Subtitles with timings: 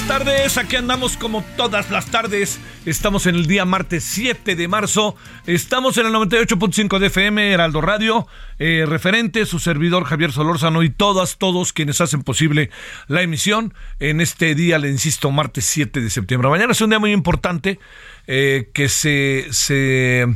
[0.00, 2.58] Buenas tardes, aquí andamos como todas las tardes.
[2.86, 5.16] Estamos en el día martes 7 de marzo.
[5.46, 8.26] Estamos en el 98.5 de FM, Heraldo Radio.
[8.58, 12.70] Eh, referente, su servidor Javier Solórzano y todas, todos quienes hacen posible
[13.08, 16.48] la emisión en este día, le insisto, martes 7 de septiembre.
[16.48, 17.78] Mañana es un día muy importante
[18.26, 20.26] eh, que se, se,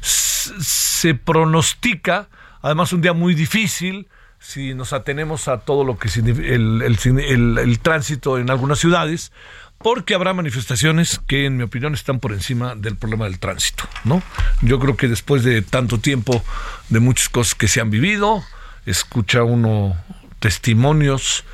[0.00, 2.28] se pronostica,
[2.62, 4.06] además un día muy difícil
[4.40, 9.32] si nos atenemos a todo lo que significa el, el, tránsito en algunas ciudades,
[9.78, 14.22] porque habrá manifestaciones que, en mi opinión, están por encima del problema del tránsito, ¿no?
[14.62, 16.42] Yo creo que después de tanto tiempo,
[16.88, 18.42] de muchas cosas que se han vivido,
[18.86, 19.96] escucha uno
[20.40, 21.44] testimonios,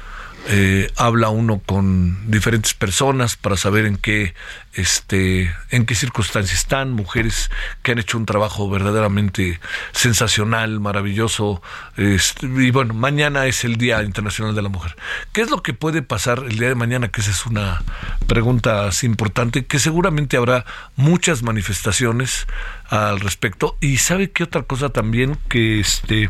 [0.48, 4.34] eh, habla uno con diferentes personas para saber en qué
[4.76, 7.50] este en qué circunstancias están mujeres
[7.82, 9.60] que han hecho un trabajo verdaderamente
[9.92, 11.62] sensacional maravilloso
[11.96, 14.96] este, y bueno mañana es el día internacional de la mujer.
[15.32, 17.82] Qué es lo que puede pasar el día de mañana que esa es una
[18.26, 20.64] pregunta importante que seguramente habrá
[20.96, 22.46] muchas manifestaciones
[22.88, 23.76] al respecto.
[23.80, 26.28] Y sabe qué otra cosa también que este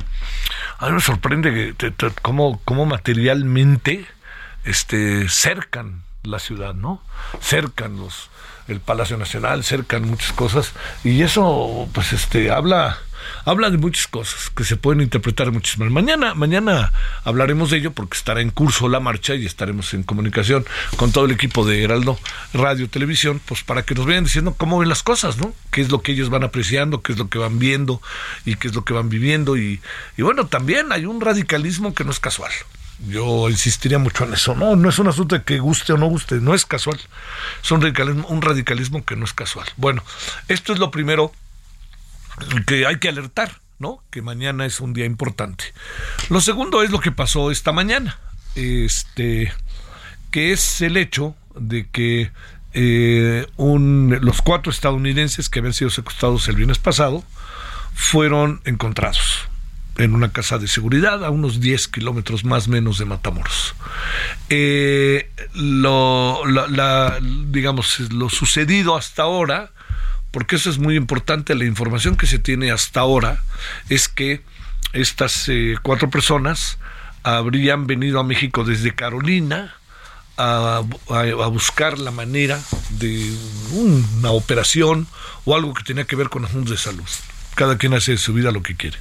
[0.78, 1.74] a mí me sorprende
[2.22, 4.06] cómo, cómo materialmente
[4.64, 7.02] este cercan la ciudad, ¿no?
[7.40, 8.30] Cercan los
[8.68, 12.98] el Palacio Nacional, cercan muchas cosas y eso pues este habla
[13.44, 15.78] habla de muchas cosas que se pueden interpretar maneras.
[15.78, 16.92] Mañana, mañana
[17.24, 20.64] hablaremos de ello porque estará en curso la marcha y estaremos en comunicación
[20.96, 22.18] con todo el equipo de Heraldo
[22.52, 25.52] Radio Televisión, pues para que nos vayan diciendo cómo ven las cosas, ¿no?
[25.70, 28.00] Qué es lo que ellos van apreciando, qué es lo que van viendo
[28.44, 29.56] y qué es lo que van viviendo.
[29.56, 29.80] Y,
[30.16, 32.52] y bueno, también hay un radicalismo que no es casual.
[33.00, 34.54] Yo insistiría mucho en eso.
[34.54, 37.00] No, no es un asunto de que guste o no guste, no es casual.
[37.62, 37.82] Es un
[38.42, 39.66] radicalismo, que no es casual.
[39.76, 40.02] Bueno,
[40.48, 41.32] esto es lo primero
[42.66, 44.02] que hay que alertar, ¿no?
[44.10, 45.64] Que mañana es un día importante.
[46.30, 48.18] Lo segundo es lo que pasó esta mañana,
[48.54, 49.52] este,
[50.30, 52.32] que es el hecho de que
[52.72, 57.22] eh, un, los cuatro estadounidenses que habían sido secuestrados el viernes pasado
[57.94, 59.48] fueron encontrados
[59.96, 63.74] en una casa de seguridad a unos 10 kilómetros más menos de Matamoros.
[64.50, 66.42] Eh, lo,
[67.48, 69.70] digamos, lo sucedido hasta ahora
[70.34, 73.40] porque eso es muy importante, la información que se tiene hasta ahora
[73.88, 74.42] es que
[74.92, 76.78] estas eh, cuatro personas
[77.22, 79.76] habrían venido a México desde Carolina
[80.36, 83.32] a, a, a, buscar la manera de
[83.74, 85.06] una operación
[85.44, 87.08] o algo que tenía que ver con asuntos de salud.
[87.54, 88.98] Cada quien hace de su vida lo que quiere.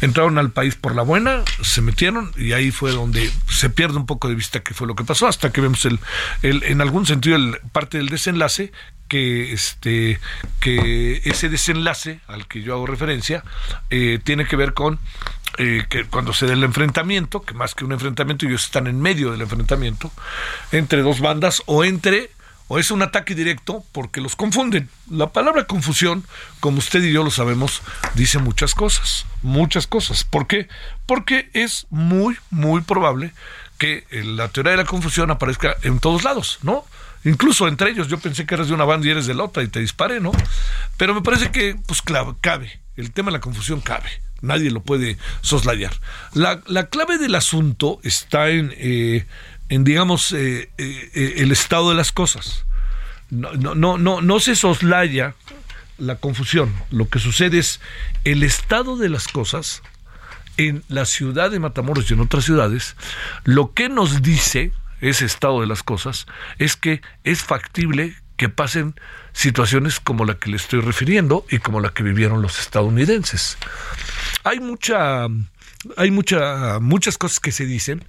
[0.00, 4.06] Entraron al país por la buena, se metieron y ahí fue donde se pierde un
[4.06, 5.98] poco de vista qué fue lo que pasó, hasta que vemos el,
[6.42, 8.72] el en algún sentido el, parte del desenlace,
[9.08, 10.18] que este
[10.60, 13.44] que ese desenlace al que yo hago referencia
[13.90, 14.98] eh, tiene que ver con
[15.58, 19.00] eh, que cuando se da el enfrentamiento, que más que un enfrentamiento ellos están en
[19.00, 20.10] medio del enfrentamiento
[20.72, 22.30] entre dos bandas o entre
[22.68, 24.88] o es un ataque directo porque los confunden.
[25.10, 26.24] La palabra confusión,
[26.60, 27.82] como usted y yo lo sabemos,
[28.14, 30.24] dice muchas cosas, muchas cosas.
[30.24, 30.68] ¿Por qué?
[31.06, 33.32] Porque es muy, muy probable
[33.78, 36.84] que la teoría de la confusión aparezca en todos lados, ¿no?
[37.24, 39.62] Incluso entre ellos, yo pensé que eres de una banda y eres de la otra
[39.62, 40.32] y te disparé, ¿no?
[40.96, 42.00] Pero me parece que, pues,
[42.40, 42.80] cabe.
[42.96, 44.08] El tema de la confusión cabe.
[44.42, 45.92] nadie lo puede soslayar.
[46.34, 49.26] La, clave del asunto está en, eh,
[49.68, 52.66] en digamos, eh, eh, el estado de las cosas.
[53.30, 55.34] No, no, no, no, no se soslaya
[55.98, 56.72] la confusión.
[56.90, 57.80] Lo que sucede es
[58.24, 59.82] el estado de las cosas
[60.56, 62.96] en la ciudad de Matamoros y en otras ciudades,
[63.44, 66.26] lo que nos dice ese estado de las cosas
[66.58, 68.94] es que es factible que pasen
[69.32, 73.58] situaciones como la que le estoy refiriendo y como la que vivieron los estadounidenses.
[74.44, 75.26] Hay mucha
[75.96, 78.04] hay mucha, muchas cosas que se dicen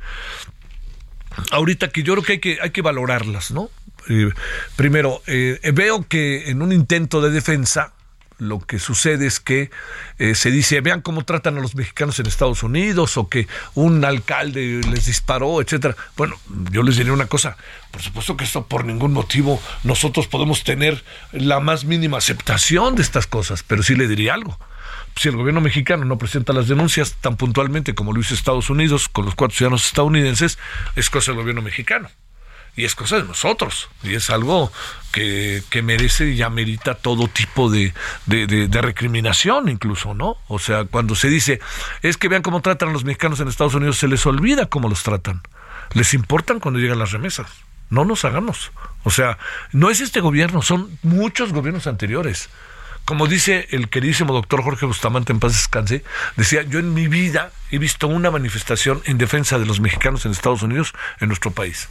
[1.51, 3.69] ahorita que yo creo que hay que, hay que valorarlas, ¿no?
[4.09, 4.29] Eh,
[4.75, 7.93] primero, eh, veo que en un intento de defensa
[8.39, 9.71] lo que sucede es que
[10.19, 14.05] eh, se dice, vean cómo tratan a los mexicanos en Estados Unidos o que un
[14.05, 15.95] alcalde les disparó, etcétera.
[16.15, 16.39] Bueno,
[16.71, 17.57] yo les diría una cosa,
[17.91, 23.01] por supuesto que esto por ningún motivo nosotros podemos tener la más mínima aceptación de
[23.01, 24.57] estas cosas, pero sí le diría algo.
[25.17, 29.09] Si el gobierno mexicano no presenta las denuncias tan puntualmente como lo hizo Estados Unidos
[29.09, 30.59] con los cuatro ciudadanos estadounidenses,
[30.95, 32.09] es cosa del gobierno mexicano
[32.77, 34.71] y es cosa de nosotros, y es algo
[35.11, 37.91] que, merece y amerita todo tipo de,
[38.27, 40.37] de, recriminación incluso, ¿no?
[40.47, 41.59] O sea, cuando se dice,
[42.03, 44.89] es que vean cómo tratan a los mexicanos en Estados Unidos, se les olvida cómo
[44.89, 45.41] los tratan.
[45.93, 47.47] Les importan cuando llegan las remesas.
[47.89, 48.71] No nos hagamos.
[49.03, 49.39] O sea,
[49.71, 52.49] no es este gobierno, son muchos gobiernos anteriores.
[53.07, 56.03] Como dice el queridísimo doctor Jorge Bustamante en paz descanse,
[56.35, 60.33] decía, yo en mi vida he visto una manifestación en defensa de los mexicanos en
[60.33, 61.87] Estados Unidos en nuestro país.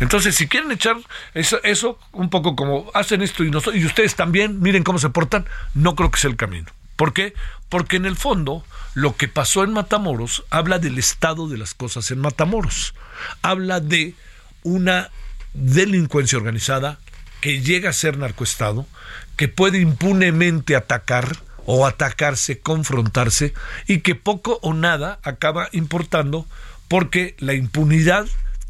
[0.00, 0.96] Entonces, si quieren echar
[1.34, 5.44] eso, un poco como hacen esto y, nosotros, y ustedes también, miren cómo se portan,
[5.74, 6.72] no creo que sea el camino.
[6.96, 7.34] ¿Por qué?
[7.68, 8.64] Porque en el fondo
[8.94, 12.94] lo que pasó en Matamoros habla del estado de las cosas en Matamoros.
[13.42, 14.14] Habla de
[14.62, 15.10] una
[15.52, 16.98] delincuencia organizada
[17.42, 18.86] que llega a ser narcoestado,
[19.36, 21.36] que puede impunemente atacar
[21.66, 23.52] o atacarse, confrontarse
[23.86, 26.46] y que poco o nada acaba importando
[26.88, 28.26] porque la impunidad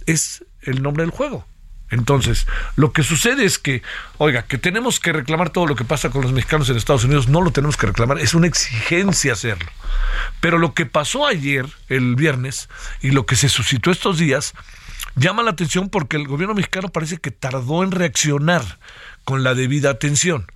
[0.07, 1.47] es el nombre del juego.
[1.89, 3.83] Entonces, lo que sucede es que,
[4.19, 7.29] oiga, que tenemos que reclamar todo lo que pasa con los mexicanos en Estados Unidos,
[7.29, 9.71] no lo tenemos que reclamar, es una exigencia hacerlo.
[10.41, 12.69] Pero lo que pasó ayer, el viernes,
[13.03, 14.55] y lo que se suscitó estos días,
[15.15, 18.79] llama la atención porque el gobierno mexicano parece que tardó en reaccionar
[19.25, 20.47] con la debida atención.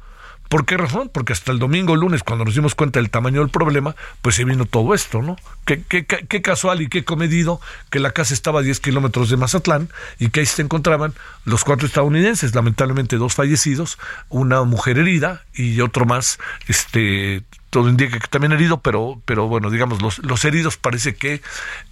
[0.50, 1.08] ¿Por qué razón?
[1.14, 4.44] Porque hasta el domingo, lunes, cuando nos dimos cuenta del tamaño del problema, pues se
[4.44, 5.36] vino todo esto, ¿no?
[5.64, 10.30] Qué, casual y qué comedido que la casa estaba a 10 kilómetros de Mazatlán y
[10.30, 11.14] que ahí se encontraban
[11.44, 13.96] los cuatro estadounidenses, lamentablemente dos fallecidos,
[14.28, 19.70] una mujer herida y otro más, este, todo indica que también herido, pero, pero bueno,
[19.70, 21.42] digamos, los, los heridos parece que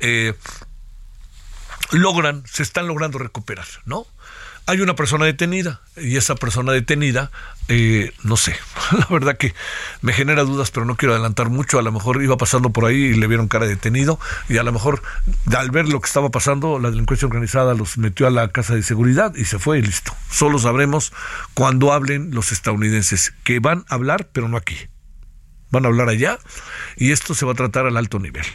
[0.00, 0.34] eh,
[1.92, 4.04] logran, se están logrando recuperar, ¿no?
[4.68, 7.30] hay una persona detenida y esa persona detenida,
[7.68, 8.56] eh, no sé,
[8.98, 9.54] la verdad que
[10.00, 11.78] me genera dudas, pero no quiero adelantar mucho.
[11.78, 14.18] A lo mejor iba pasando por ahí y le vieron cara de detenido
[14.48, 15.02] y a lo mejor
[15.54, 18.82] al ver lo que estaba pasando, la delincuencia organizada los metió a la casa de
[18.82, 20.14] seguridad y se fue y listo.
[20.30, 21.12] Solo sabremos
[21.54, 24.76] cuando hablen los estadounidenses, que van a hablar, pero no aquí.
[25.70, 26.38] Van a hablar allá
[26.96, 28.46] y esto se va a tratar al alto nivel.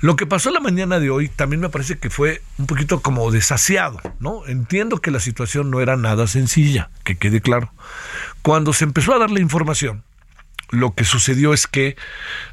[0.00, 3.30] Lo que pasó la mañana de hoy también me parece que fue un poquito como
[3.30, 4.46] desasiado, ¿no?
[4.46, 7.72] Entiendo que la situación no era nada sencilla, que quede claro.
[8.42, 10.04] Cuando se empezó a dar la información,
[10.70, 11.96] lo que sucedió es que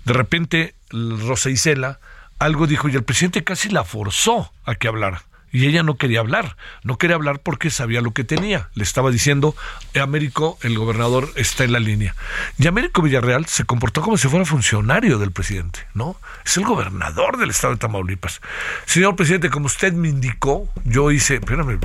[0.05, 1.99] de repente Rosa Isela
[2.39, 6.19] algo dijo y el presidente casi la forzó a que hablara y ella no quería
[6.19, 8.69] hablar, no quería hablar porque sabía lo que tenía.
[8.73, 9.55] Le estaba diciendo,
[10.01, 12.15] Américo, el gobernador está en la línea.
[12.57, 16.17] Y Américo Villarreal se comportó como si fuera funcionario del presidente, ¿no?
[16.43, 18.41] Es el gobernador del estado de Tamaulipas.
[18.85, 21.79] Señor presidente, como usted me indicó, yo hice, espérame,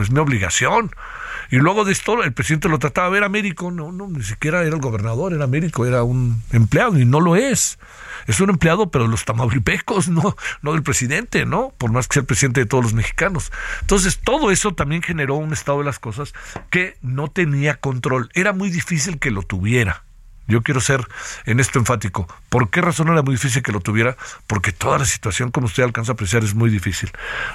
[0.00, 0.90] es mi obligación.
[1.50, 4.60] Y luego de esto, el presidente lo trataba de ver Américo, no, no, ni siquiera
[4.62, 7.78] era el gobernador, era Américo, era un empleado y no lo es
[8.26, 11.72] es un empleado, pero de los tamaulipecos, no, no del presidente, ¿no?
[11.78, 13.52] Por más que sea el presidente de todos los mexicanos.
[13.80, 16.34] Entonces, todo eso también generó un estado de las cosas
[16.70, 18.30] que no tenía control.
[18.34, 20.04] Era muy difícil que lo tuviera.
[20.46, 21.06] Yo quiero ser
[21.46, 22.28] en esto enfático.
[22.50, 24.16] ¿Por qué razón era muy difícil que lo tuviera?
[24.46, 27.10] Porque toda la situación, como usted alcanza a apreciar, es muy difícil.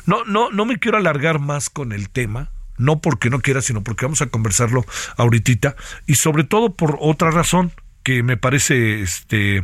[0.05, 3.83] No, no, no me quiero alargar más con el tema, no porque no quiera, sino
[3.83, 4.85] porque vamos a conversarlo
[5.17, 5.75] ahorita,
[6.07, 7.71] y sobre todo por otra razón
[8.01, 9.63] que me parece este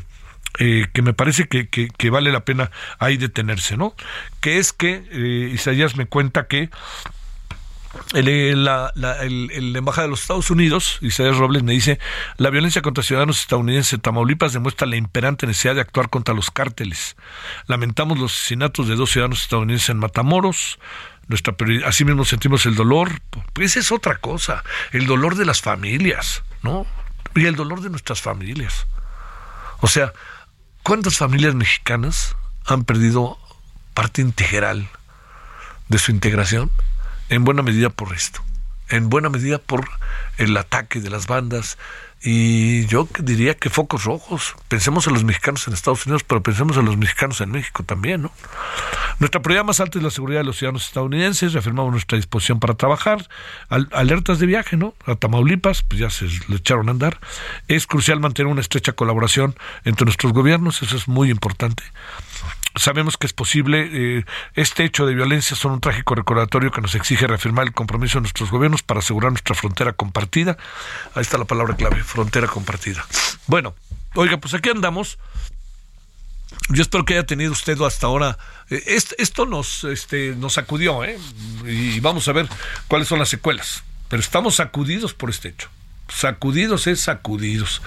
[0.59, 3.95] eh, que me parece que, que, vale la pena ahí detenerse, ¿no?
[4.39, 6.69] Que es que eh, Isaías me cuenta que
[8.13, 11.99] el, eh, la, el, embajada de los Estados Unidos, Isaías Robles, me dice,
[12.37, 16.51] la violencia contra ciudadanos estadounidenses en Tamaulipas demuestra la imperante necesidad de actuar contra los
[16.51, 17.15] cárteles.
[17.67, 20.79] Lamentamos los asesinatos de dos ciudadanos estadounidenses en Matamoros.
[21.27, 23.21] Nuestra asimismo sentimos el dolor.
[23.53, 26.85] Pues es otra cosa, el dolor de las familias, ¿no?
[27.33, 28.87] Y el dolor de nuestras familias.
[29.79, 30.13] O sea,
[30.85, 33.39] ¿Cuántas familias mexicanas han perdido
[33.95, 34.87] parte integral
[35.89, 36.69] de su integración?
[37.29, 38.43] En buena medida por esto,
[38.89, 39.89] en buena medida por
[40.37, 41.79] el ataque de las bandas,
[42.21, 44.55] y yo diría que focos rojos.
[44.67, 48.23] Pensemos en los mexicanos en Estados Unidos, pero pensemos en los mexicanos en México también,
[48.23, 48.31] ¿no?
[49.19, 51.53] Nuestra prioridad más alta es la seguridad de los ciudadanos estadounidenses.
[51.53, 53.27] Reafirmamos nuestra disposición para trabajar.
[53.69, 54.93] alertas de viaje, ¿no?
[55.05, 57.19] A Tamaulipas, pues ya se le echaron a andar.
[57.67, 60.81] Es crucial mantener una estrecha colaboración entre nuestros gobiernos.
[60.81, 61.83] Eso es muy importante
[62.75, 63.89] sabemos que es posible.
[63.91, 68.17] Eh, este hecho de violencia son un trágico recordatorio que nos exige reafirmar el compromiso
[68.17, 70.57] de nuestros gobiernos para asegurar nuestra frontera compartida.
[71.13, 73.05] Ahí está la palabra clave, frontera compartida.
[73.47, 73.75] Bueno,
[74.15, 75.17] oiga, pues aquí andamos.
[76.69, 78.37] Yo espero que haya tenido usted hasta ahora.
[78.69, 81.17] Eh, esto nos, este, nos sacudió, ¿eh?
[81.65, 82.47] Y vamos a ver
[82.87, 83.83] cuáles son las secuelas.
[84.09, 85.69] Pero estamos sacudidos por este hecho
[86.07, 87.81] sacudidos es sacudidos.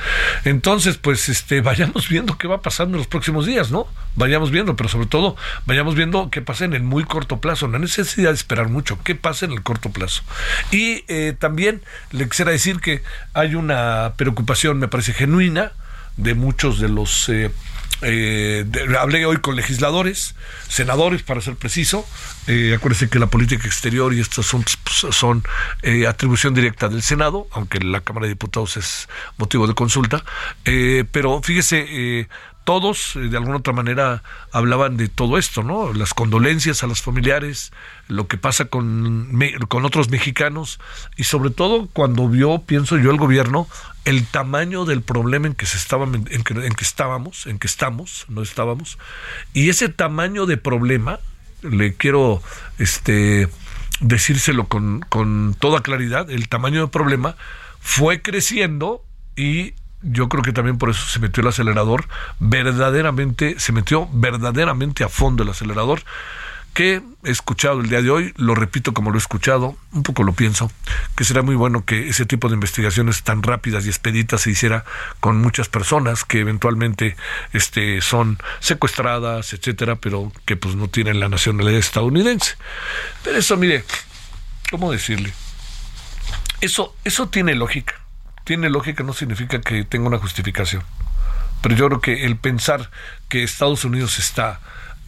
[0.45, 3.87] Entonces, pues este vayamos viendo qué va pasando en los próximos días, ¿no?
[4.17, 7.79] Vayamos viendo, pero sobre todo vayamos viendo qué pasa en el muy corto plazo, no
[7.79, 10.23] necesidad de esperar mucho, qué pasa en el corto plazo.
[10.71, 13.03] Y eh, también le quisiera decir que
[13.35, 15.73] hay una preocupación, me parece genuina,
[16.17, 17.51] de muchos de los eh,
[18.03, 18.65] eh,
[18.99, 20.35] hablé hoy con legisladores,
[20.69, 22.07] senadores, para ser preciso.
[22.47, 25.43] Eh, acuérdense que la política exterior y estos pues, son
[25.83, 30.25] eh, atribución directa del Senado, aunque la Cámara de Diputados es motivo de consulta.
[30.65, 32.29] Eh, pero fíjese,
[32.69, 34.23] todos de alguna otra manera
[34.53, 35.95] hablaban de todo esto, ¿no?
[35.95, 37.73] Las condolencias a los familiares,
[38.09, 40.79] lo que pasa con, otros mexicanos
[41.17, 43.69] y sobre todo cuando vio, pienso yo, el gobierno,
[44.05, 47.67] el tamaño del problema en que, se estaba, en que, en que estábamos, en que
[47.67, 48.99] estamos, no estábamos,
[49.55, 51.21] y ese tamaño de problema,
[51.63, 52.43] le quiero
[52.79, 53.49] este,
[54.01, 57.35] decírselo con, con toda claridad, el tamaño del problema
[57.81, 59.03] fue creciendo
[59.37, 59.73] y
[60.03, 62.07] yo creo que también por eso se metió el acelerador,
[62.39, 66.03] verdaderamente, se metió verdaderamente a fondo el acelerador,
[66.75, 70.23] que he escuchado el día de hoy, lo repito como lo he escuchado, un poco
[70.23, 70.71] lo pienso,
[71.17, 74.85] que será muy bueno que ese tipo de investigaciones tan rápidas y expeditas se hiciera
[75.19, 77.17] con muchas personas que eventualmente
[77.53, 82.55] este, son secuestradas, etcétera, pero que pues no tienen la nacionalidad estadounidense.
[83.25, 83.85] Pero eso, mire,
[84.71, 85.33] ¿cómo decirle?
[86.61, 88.08] Eso, eso tiene lógica
[88.49, 90.83] tiene lógica no significa que tenga una justificación.
[91.61, 92.91] Pero yo creo que el pensar
[93.29, 94.59] que Estados Unidos está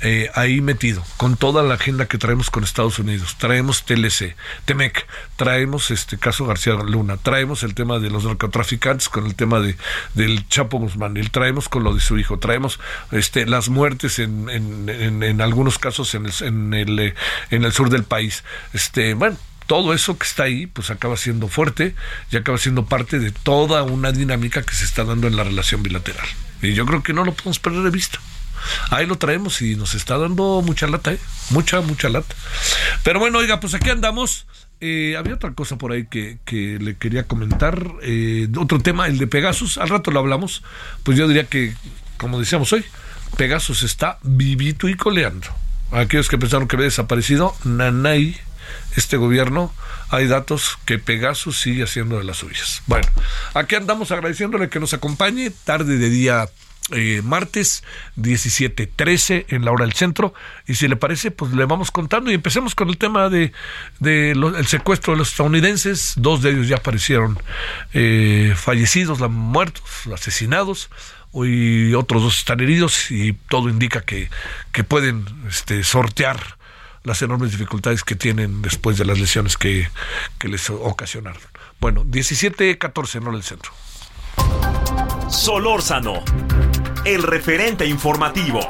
[0.03, 5.07] eh, ahí metido, con toda la agenda que traemos con Estados Unidos, traemos TLC, TEMEC,
[5.37, 9.75] traemos este caso García Luna, traemos el tema de los narcotraficantes con el tema de
[10.13, 12.79] del Chapo Guzmán, y traemos con lo de su hijo, traemos
[13.11, 17.15] este las muertes en, en, en, algunos casos en el, en el, eh,
[17.51, 18.45] en el sur del país.
[18.75, 19.39] Este, bueno,
[19.71, 21.95] todo eso que está ahí, pues acaba siendo fuerte
[22.33, 25.85] y acaba siendo parte de toda una dinámica que se está dando en la relación
[25.85, 26.27] bilateral.
[26.61, 28.19] Y yo creo que no lo podemos perder de vista.
[28.91, 31.21] Ahí lo traemos y nos está dando mucha lata, ¿eh?
[31.50, 32.35] Mucha, mucha lata.
[33.05, 34.49] Pero bueno, oiga, pues aquí andamos.
[34.81, 37.81] Eh, había otra cosa por ahí que, que le quería comentar.
[38.03, 39.79] Eh, otro tema, el de Pegasus.
[39.79, 40.65] Al rato lo hablamos.
[41.05, 41.77] Pues yo diría que,
[42.17, 42.85] como decíamos hoy,
[43.37, 45.47] Pegasus está vivito y coleando.
[45.93, 48.37] Aquellos que pensaron que había desaparecido, Nanay
[48.97, 49.73] este gobierno,
[50.09, 52.83] hay datos que Pegasus sigue haciendo de las suyas.
[52.87, 53.09] Bueno,
[53.55, 55.51] aquí andamos agradeciéndole que nos acompañe.
[55.51, 56.49] Tarde de día
[56.93, 57.85] eh, martes
[58.17, 60.35] 17:13 en la hora del centro.
[60.67, 63.53] Y si le parece pues le vamos contando y empecemos con el tema de,
[64.01, 66.15] el secuestro de los estadounidenses.
[66.17, 67.39] Dos de ellos ya aparecieron
[67.93, 70.91] eh, fallecidos muertos asesinados.
[71.33, 74.29] Y otros dos están heridos y todo indica que,
[74.73, 76.59] que pueden este, sortear
[77.04, 79.88] las enormes dificultades que tienen después de las lesiones que,
[80.38, 81.40] que les ocasionaron.
[81.80, 83.73] Bueno, 17-14 no el centro.
[85.28, 86.23] Solórzano,
[87.04, 88.61] el referente informativo.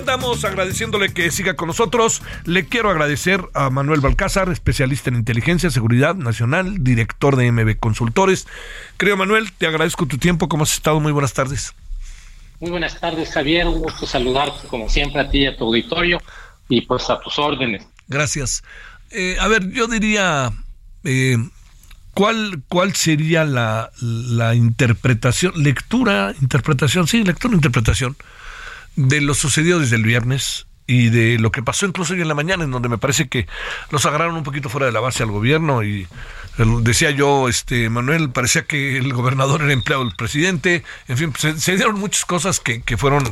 [0.00, 2.22] Andamos agradeciéndole que siga con nosotros.
[2.44, 8.46] Le quiero agradecer a Manuel Balcázar, especialista en inteligencia, seguridad nacional, director de MB Consultores.
[8.96, 10.48] Creo, Manuel, te agradezco tu tiempo.
[10.48, 11.00] ¿Cómo has estado?
[11.00, 11.74] Muy buenas tardes.
[12.60, 13.66] Muy buenas tardes, Javier.
[13.66, 16.20] Un gusto saludarte, como siempre, a ti y a tu auditorio
[16.68, 17.86] y pues a tus órdenes.
[18.08, 18.64] Gracias.
[19.10, 20.50] Eh, a ver, yo diría,
[21.04, 21.36] eh,
[22.14, 28.16] ¿cuál, cuál sería la, la interpretación, lectura, interpretación, sí, lectura, interpretación
[28.96, 32.34] de lo sucedido desde el viernes y de lo que pasó incluso hoy en la
[32.34, 33.46] mañana, en donde me parece que
[33.90, 36.08] los agarraron un poquito fuera de la base al gobierno y
[36.82, 41.76] decía yo, este Manuel, parecía que el gobernador era empleado del presidente, en fin, se,
[41.76, 43.22] dieron muchas cosas que, que fueron,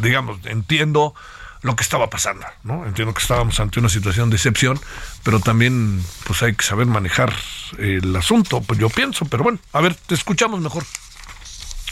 [0.00, 1.14] digamos, entiendo
[1.60, 2.86] lo que estaba pasando, ¿no?
[2.86, 4.80] Entiendo que estábamos ante una situación de excepción,
[5.22, 7.32] pero también pues hay que saber manejar
[7.78, 10.84] el asunto, pues yo pienso, pero bueno, a ver, te escuchamos mejor.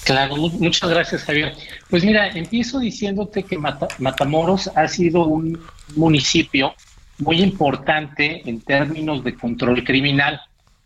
[0.04, 1.54] Claro, muchas gracias Javier.
[1.88, 5.61] Pues mira, empiezo diciéndote que Matamoros ha sido un
[5.95, 6.75] municipio
[7.19, 10.40] muy importante en términos de control criminal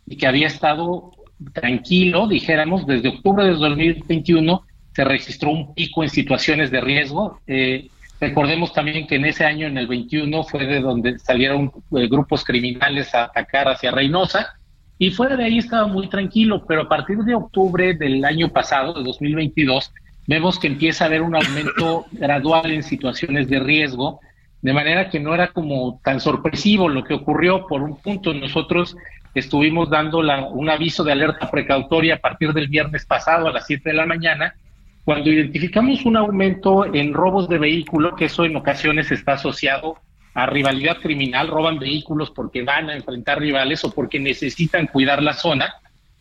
[0.05, 1.11] y que había estado
[1.53, 7.39] tranquilo, dijéramos, desde octubre de 2021 se registró un pico en situaciones de riesgo.
[7.47, 12.07] Eh, recordemos también que en ese año, en el 21, fue de donde salieron eh,
[12.07, 14.57] grupos criminales a atacar hacia Reynosa
[14.97, 18.93] y fuera de ahí estaba muy tranquilo, pero a partir de octubre del año pasado,
[18.93, 19.91] de 2022,
[20.27, 24.21] vemos que empieza a haber un aumento gradual en situaciones de riesgo,
[24.61, 27.67] de manera que no era como tan sorpresivo lo que ocurrió.
[27.67, 28.95] Por un punto, nosotros
[29.35, 33.67] estuvimos dando la, un aviso de alerta precautoria a partir del viernes pasado a las
[33.67, 34.55] 7 de la mañana,
[35.03, 39.97] cuando identificamos un aumento en robos de vehículo, que eso en ocasiones está asociado
[40.35, 45.33] a rivalidad criminal, roban vehículos porque van a enfrentar rivales o porque necesitan cuidar la
[45.33, 45.73] zona.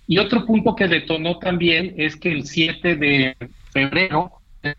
[0.06, 3.36] Y otro punto que detonó también es que el 7 de
[3.72, 4.32] febrero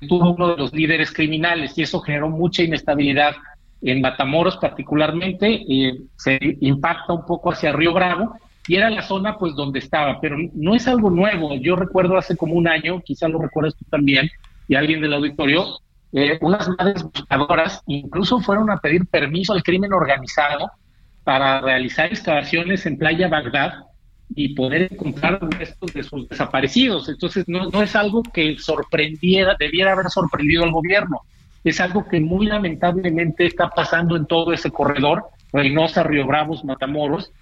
[0.08, 3.36] tuvo uno de los líderes criminales y eso generó mucha inestabilidad
[3.82, 8.36] en Matamoros particularmente, eh, se impacta un poco hacia Río Bravo
[8.68, 11.56] y era la zona pues donde estaba, pero no es algo nuevo.
[11.56, 14.30] Yo recuerdo hace como un año, quizás lo recuerdas tú también
[14.68, 15.80] y alguien del auditorio,
[16.18, 20.72] eh, unas madres buscadoras incluso fueron a pedir permiso al crimen organizado
[21.26, 23.84] para realizar excavaciones en Playa Bagdad
[24.34, 27.10] y poder encontrar restos de sus desaparecidos.
[27.10, 31.20] Entonces, no, no es algo que sorprendiera, debiera haber sorprendido al gobierno.
[31.66, 37.34] Es algo que muy lamentablemente está pasando en todo ese corredor, Reynosa, Río Bravos, Matamoros,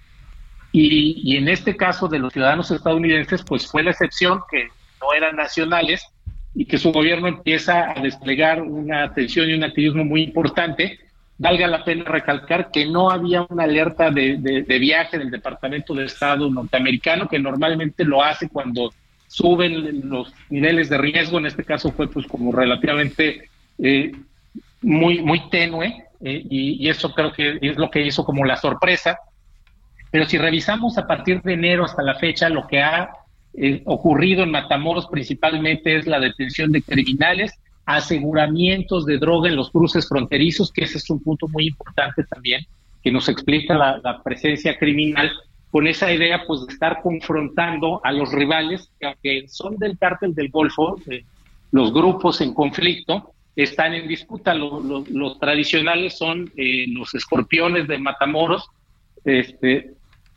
[0.72, 4.66] y, y en este caso de los ciudadanos estadounidenses, pues fue la excepción que
[5.00, 6.08] no eran nacionales
[6.54, 11.00] y que su gobierno empieza a desplegar una atención y un activismo muy importante.
[11.36, 16.04] Valga la pena recalcar que no había una alerta de, de, viaje del Departamento de
[16.04, 18.92] Estado norteamericano, que normalmente lo hace cuando
[19.26, 21.38] suben los niveles de riesgo.
[21.38, 24.12] En este caso fue pues como relativamente eh,
[24.80, 28.56] muy, muy tenue eh, y, y eso creo que es lo que hizo como la
[28.56, 29.18] sorpresa.
[30.12, 33.10] Pero si revisamos a partir de enero hasta la fecha, lo que ha
[33.84, 37.52] ocurrido en Matamoros principalmente es la detención de criminales,
[37.86, 42.66] aseguramientos de droga en los cruces fronterizos, que ese es un punto muy importante también,
[43.02, 45.30] que nos explica la, presencia criminal,
[45.70, 50.34] con esa idea pues de estar confrontando a los rivales, que aunque son del cártel
[50.34, 50.98] del Golfo,
[51.72, 54.54] los grupos en conflicto, están en disputa.
[54.54, 58.68] los tradicionales son eh, los escorpiones de Matamoros,
[59.24, 59.93] este,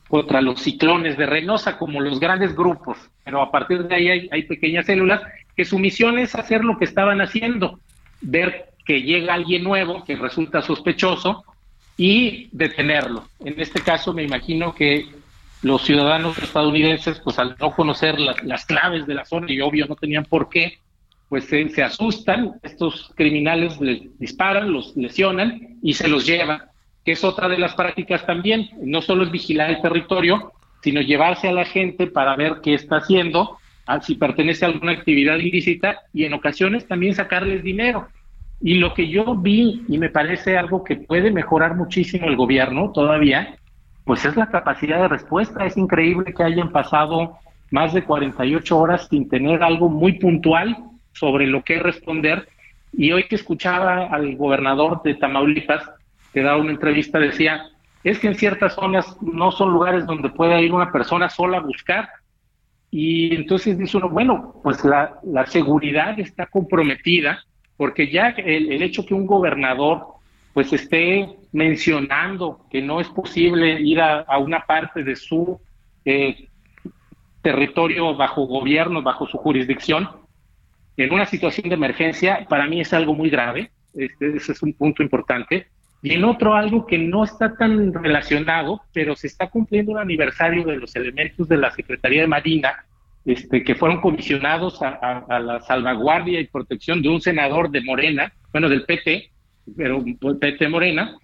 [0.08, 4.42] contra los ciclones de Reynosa, como los grandes grupos, pero a partir de ahí hay,
[4.44, 5.22] pequeñas células
[5.54, 7.78] que su misión es hacer lo que estaban haciendo,
[8.22, 11.44] ver que llega alguien nuevo que resulta sospechoso
[11.98, 13.28] y detenerlo.
[13.40, 15.06] En este caso me imagino que
[15.60, 19.96] los ciudadanos estadounidenses, pues al no conocer las, claves de la zona y obvio no
[19.96, 20.78] tenían por qué,
[21.28, 26.62] pues se, se asustan, estos criminales les disparan, los lesionan y se los llevan
[27.08, 28.68] que es otra de las prácticas también.
[28.82, 32.98] No solo es vigilar el territorio, sino llevarse a la gente para ver qué está
[32.98, 33.56] haciendo,
[34.02, 38.08] si pertenece a alguna actividad ilícita y en ocasiones también sacarles dinero.
[38.60, 42.92] Y lo que yo vi, y me parece algo que puede mejorar muchísimo el gobierno
[42.92, 43.56] todavía,
[44.04, 45.64] pues es la capacidad de respuesta.
[45.64, 47.38] Es increíble que hayan pasado
[47.70, 50.76] más de 48 horas sin tener algo muy puntual
[51.14, 52.46] sobre lo que responder.
[52.92, 55.90] Y hoy que escuchaba al gobernador de Tamaulipas,
[56.32, 57.66] que daba una entrevista, decía,
[58.04, 61.62] es que en ciertas zonas no son lugares donde pueda ir una persona sola a
[61.62, 62.08] buscar.
[62.90, 67.44] Y entonces dice uno, bueno, pues la, seguridad está comprometida,
[67.76, 70.06] porque ya el, el, hecho que un gobernador
[70.54, 75.60] pues esté mencionando que no es posible ir a, a una parte de su
[76.04, 76.48] eh,
[77.42, 80.08] territorio bajo gobierno, bajo su jurisdicción,
[80.98, 84.72] en una situación de emergencia, para mí es algo muy grave, este, ese es un
[84.72, 85.68] punto importante.
[86.02, 90.64] Y en otro algo que no está tan relacionado, pero se está cumpliendo un aniversario
[90.64, 92.84] de los elementos de la Secretaría de Marina,
[93.24, 98.68] este, que fueron comisionados a, la salvaguardia y protección de un senador de Morena, bueno,
[98.68, 99.30] del PT,
[99.76, 100.02] pero
[100.40, 101.16] PT Morena,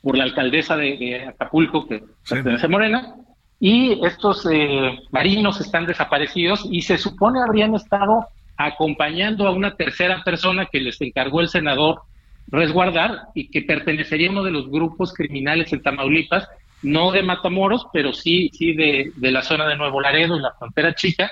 [0.00, 3.14] por la alcaldesa de, Acapulco, que pertenece a Morena,
[3.58, 10.22] y estos eh, marinos están desaparecidos y se supone habrían estado acompañando a una tercera
[10.24, 12.02] persona que les encargó el senador
[12.48, 16.48] resguardar y que pertenecería a uno de los grupos criminales en Tamaulipas,
[16.82, 20.94] no de Matamoros, pero sí, sí de, la zona de Nuevo Laredo, en la frontera
[20.94, 21.30] chica.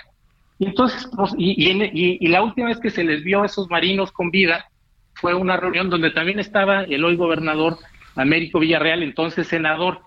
[0.59, 4.31] Y entonces, pues, y, la última vez que se les vio a esos marinos con
[4.31, 4.67] vida
[5.15, 7.79] fue una reunión donde también estaba el hoy gobernador
[8.17, 10.01] Américo Villarreal, entonces senador,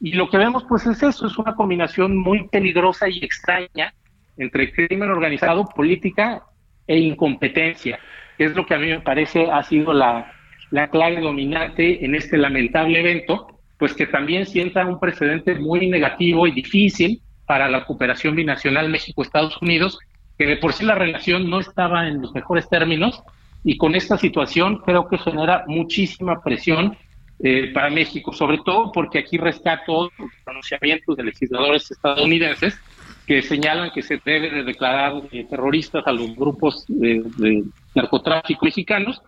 [0.00, 3.94] y lo que vemos pues es eso, es una combinación muy peligrosa y extraña
[4.36, 6.42] entre crimen organizado, política
[6.86, 7.98] e incompetencia,
[8.36, 10.32] que es lo que a mí me parece ha sido la,
[10.70, 13.46] la clave dominante en este lamentable evento,
[13.78, 19.60] pues que también sienta un precedente muy negativo y difícil para la cooperación binacional México-Estados
[19.60, 19.98] Unidos,
[20.38, 23.22] que de por sí la relación no estaba en los mejores términos
[23.62, 26.96] y con esta situación creo que genera muchísima presión
[27.40, 32.78] eh, para México, sobre todo porque aquí rescato los pronunciamientos de legisladores estadounidenses
[33.26, 39.20] que señalan que se debe de declarar eh, terroristas a los grupos de, narcotráfico mexicanos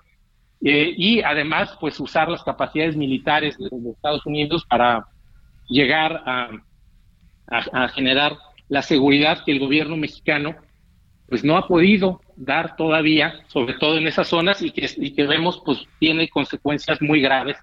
[0.62, 5.06] eh, y además pues usar las capacidades militares de, Estados Unidos para
[5.68, 6.50] llegar a,
[7.94, 8.36] generar
[8.68, 10.56] la seguridad que el gobierno mexicano
[11.28, 15.26] pues no ha podido dar todavía, sobre todo en esas zonas y que, y que
[15.26, 17.56] vemos pues tiene consecuencias muy graves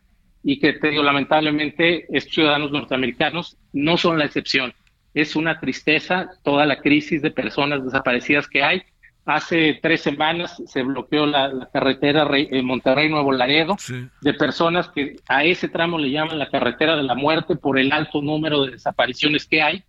[0.44, 4.74] y que lamentablemente, estos ciudadanos norteamericanos no son la excepción.
[5.14, 8.84] Es una tristeza toda la crisis de personas desaparecidas que hay.
[9.26, 13.78] Hace tres semanas se bloqueó la, carretera eh, Monterrey-Nuevo Laredo
[14.20, 17.94] de personas que a ese tramo le llaman la carretera de la muerte por el
[17.94, 19.84] alto número de desapariciones que hay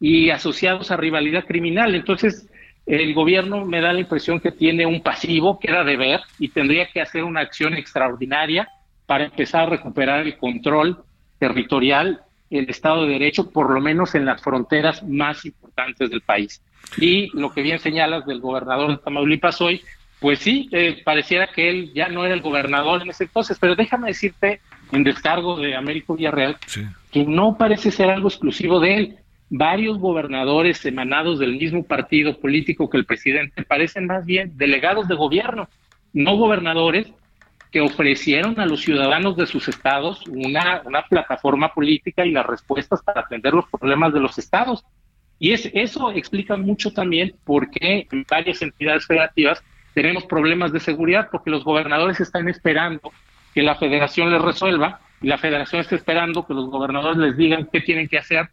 [0.00, 1.94] y asociados a rivalidad criminal.
[1.94, 2.48] Entonces,
[2.86, 6.86] el gobierno me da la impresión que tiene un pasivo que era deber y tendría
[6.90, 8.68] que hacer una acción extraordinaria
[9.06, 11.04] para empezar a recuperar el control
[11.38, 16.62] territorial, el Estado de Derecho, por lo menos en las fronteras más importantes del país.
[16.98, 19.82] Y lo que bien señalas del gobernador de Tamaulipas hoy,
[20.20, 23.74] pues sí, eh, pareciera que él ya no era el gobernador en ese entonces, pero
[23.74, 24.60] déjame decirte,
[24.92, 26.56] en descargo de Américo Villarreal,
[27.10, 29.16] que no parece ser algo exclusivo de él.
[29.50, 35.14] Varios gobernadores emanados del mismo partido político que el presidente parecen más bien delegados de
[35.14, 35.68] gobierno,
[36.12, 37.12] no gobernadores,
[37.74, 43.02] que ofrecieron a los ciudadanos de sus estados una, una plataforma política y las respuestas
[43.02, 44.84] para atender los problemas de los estados.
[45.38, 49.62] Y es, eso explica mucho también por qué en varias entidades federativas
[49.94, 53.12] tenemos problemas de seguridad, porque los gobernadores están esperando
[53.54, 57.68] que la federación les resuelva y la federación está esperando que los gobernadores les digan
[57.72, 58.48] qué tienen que hacer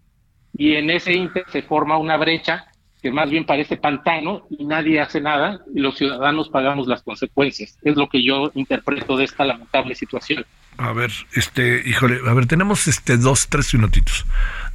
[0.54, 2.66] y en ese ínter se forma una brecha
[3.02, 7.78] que más bien parece pantano y nadie hace nada y los ciudadanos pagamos las consecuencias.
[7.82, 10.46] Es lo que yo interpreto de esta lamentable situación.
[10.78, 14.26] A ver, este, híjole, a ver, tenemos este dos, tres minutitos.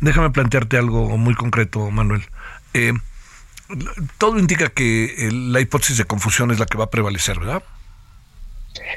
[0.00, 2.22] Déjame plantearte algo muy concreto, Manuel.
[2.74, 2.92] Eh,
[4.18, 7.62] todo indica que la hipótesis de confusión es la que va a prevalecer, ¿verdad?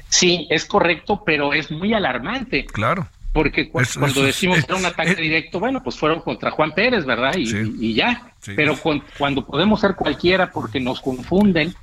[0.09, 2.65] Sí, es correcto, pero es muy alarmante.
[2.65, 3.07] Claro.
[3.33, 7.33] Porque cuando decimos que era un ataque directo, bueno, pues fueron contra Juan Pérez, ¿verdad?
[7.37, 8.33] Y, ya.
[8.55, 8.75] Pero
[9.17, 11.73] cuando podemos ser cualquiera porque nos confunden,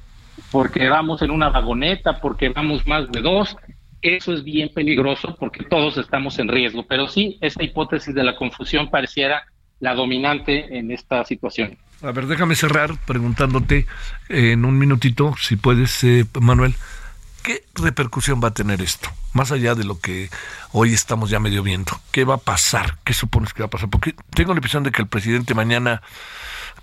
[0.50, 3.57] porque vamos en una vagoneta, porque vamos más de dos,
[4.02, 6.87] eso es bien peligroso porque todos estamos en riesgo.
[6.87, 9.44] Pero sí, esta hipótesis de la confusión pareciera
[9.80, 11.76] la dominante en esta situación.
[12.02, 13.87] A ver, déjame cerrar preguntándote
[14.28, 16.74] en un minutito, si puedes, eh, Manuel.
[17.42, 19.09] ¿Qué repercusión va a tener esto?
[19.32, 20.30] Más allá de lo que
[20.72, 22.00] hoy estamos ya medio viendo.
[22.11, 22.98] ¿Qué va a pasar?
[23.04, 23.88] ¿Qué supones que va a pasar?
[23.88, 26.02] Porque tengo la impresión de que el presidente mañana,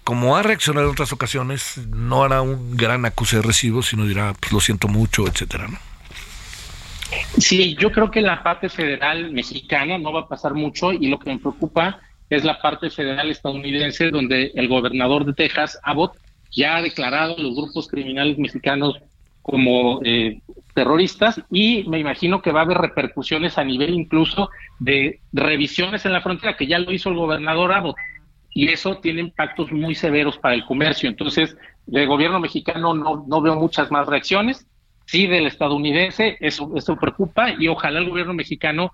[0.03, 4.33] como ha reaccionado en otras ocasiones, no hará un gran acuse de recibo, sino dirá,
[4.39, 5.77] pues lo siento mucho, etcétera, ¿no?
[7.37, 11.19] Sí, yo creo que la parte federal mexicana no va a pasar mucho y lo
[11.19, 11.99] que me preocupa
[12.29, 16.17] es la parte federal estadounidense donde el gobernador de Texas, Abbott,
[16.51, 18.99] ya ha declarado los grupos criminales mexicanos
[19.41, 20.39] como eh,
[20.73, 24.49] terroristas y me imagino que va a haber repercusiones a nivel incluso
[24.79, 27.97] de revisiones en la frontera, que ya lo hizo el gobernador Abbott,
[28.53, 31.09] y eso tiene impactos muy severos para el comercio.
[31.09, 34.65] Entonces, del gobierno mexicano no, no veo muchas más reacciones,
[35.05, 38.91] sí del estadounidense, eso, eso preocupa y ojalá el gobierno mexicano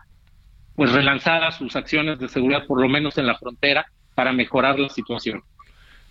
[0.76, 4.89] pues relanzara sus acciones de seguridad, por lo menos en la frontera, para mejorar la
[4.89, 5.43] situación.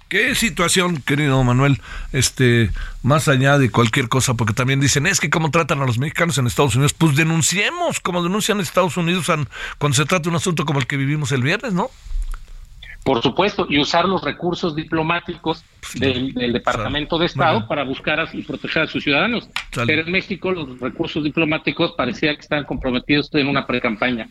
[0.08, 1.80] ¿Qué situación, querido Manuel?
[2.12, 2.70] Este,
[3.02, 6.38] más allá de cualquier cosa, porque también dicen, es que cómo tratan a los mexicanos
[6.38, 9.26] en Estados Unidos, pues denunciemos como denuncian Estados Unidos
[9.76, 11.90] cuando se trata de un asunto como el que vivimos el viernes, ¿no?
[13.04, 18.82] Por supuesto, y usar los recursos diplomáticos del, Departamento de Estado para buscar y proteger
[18.82, 19.48] a sus ciudadanos.
[19.86, 24.28] Pero en México los recursos diplomáticos parecía que estaban comprometidos en una pre-campaña.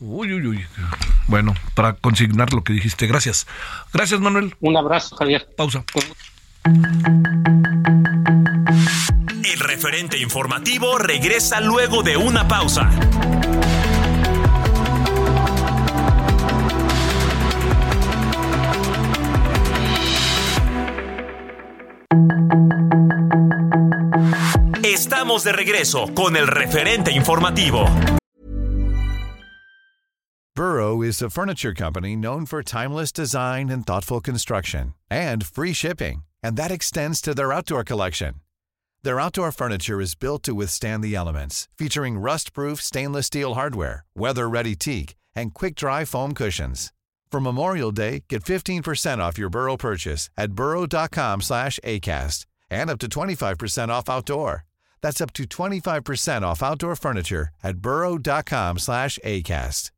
[0.00, 0.64] Uy, uy, uy.
[1.28, 3.06] Bueno, para consignar lo que dijiste.
[3.06, 3.46] Gracias.
[3.92, 4.54] Gracias, Manuel.
[4.60, 5.46] Un abrazo, Javier.
[5.56, 5.84] Pausa.
[9.44, 12.90] El referente informativo regresa luego de una pausa.
[24.82, 27.86] Estamos de regreso con el referente informativo.
[30.56, 36.24] Burrow is a furniture company known for timeless design and thoughtful construction and free shipping,
[36.42, 38.34] and that extends to their outdoor collection.
[39.04, 44.74] Their outdoor furniture is built to withstand the elements, featuring rust-proof stainless steel hardware, weather-ready
[44.74, 46.92] teak, and quick-dry foam cushions.
[47.30, 52.98] For Memorial Day, get 15% off your Burrow purchase at burrow.com slash ACAST and up
[52.98, 54.64] to 25% off outdoor.
[55.00, 59.92] That's up to 25% off outdoor furniture at burrow.com slash ACAST.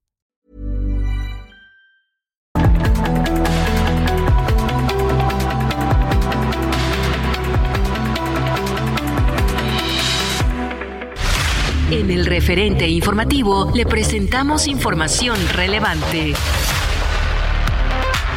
[11.91, 16.33] En el referente informativo le presentamos información relevante.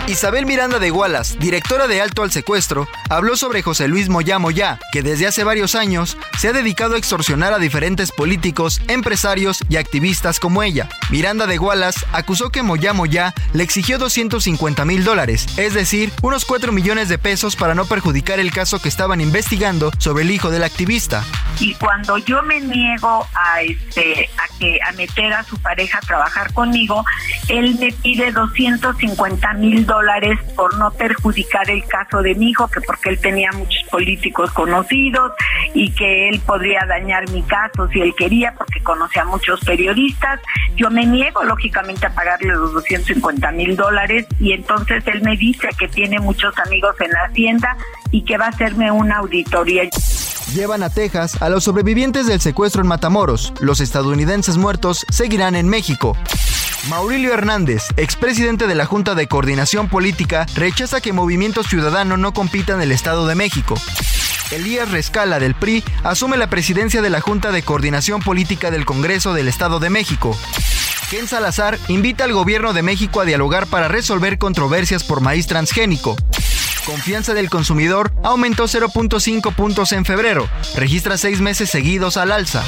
[0.07, 4.77] Isabel Miranda de Gualas, directora de Alto al Secuestro, habló sobre José Luis Moya Moya,
[4.91, 9.77] que desde hace varios años se ha dedicado a extorsionar a diferentes políticos, empresarios y
[9.77, 10.89] activistas como ella.
[11.09, 16.45] Miranda de Gualas acusó que Moya Moya le exigió 250 mil dólares, es decir, unos
[16.45, 20.51] 4 millones de pesos para no perjudicar el caso que estaban investigando sobre el hijo
[20.51, 21.23] del activista.
[21.59, 26.01] Y cuando yo me niego a este a que a meter a su pareja a
[26.01, 27.03] trabajar conmigo,
[27.47, 32.67] él me pide 250 mil dólares dólares por no perjudicar el caso de mi hijo,
[32.67, 35.31] que porque él tenía muchos políticos conocidos
[35.73, 40.41] y que él podría dañar mi caso si él quería, porque conocía a muchos periodistas.
[40.75, 45.69] Yo me niego, lógicamente, a pagarle los 250 mil dólares y entonces él me dice
[45.79, 47.77] que tiene muchos amigos en la hacienda
[48.12, 49.84] y que va a hacerme una auditoría.
[50.53, 53.53] Llevan a Texas a los sobrevivientes del secuestro en Matamoros.
[53.60, 56.15] Los estadounidenses muertos seguirán en México.
[56.89, 62.74] Maurilio Hernández, expresidente de la Junta de Coordinación Política, rechaza que Movimiento Ciudadano no compita
[62.74, 63.76] en el Estado de México.
[64.52, 69.34] Elías Rescala del PRI asume la presidencia de la Junta de Coordinación Política del Congreso
[69.34, 70.38] del Estado de México.
[71.10, 76.15] Ken Salazar invita al gobierno de México a dialogar para resolver controversias por maíz transgénico.
[76.86, 82.63] Confianza del consumidor aumentó 0.5 puntos en febrero, registra seis meses seguidos al alza.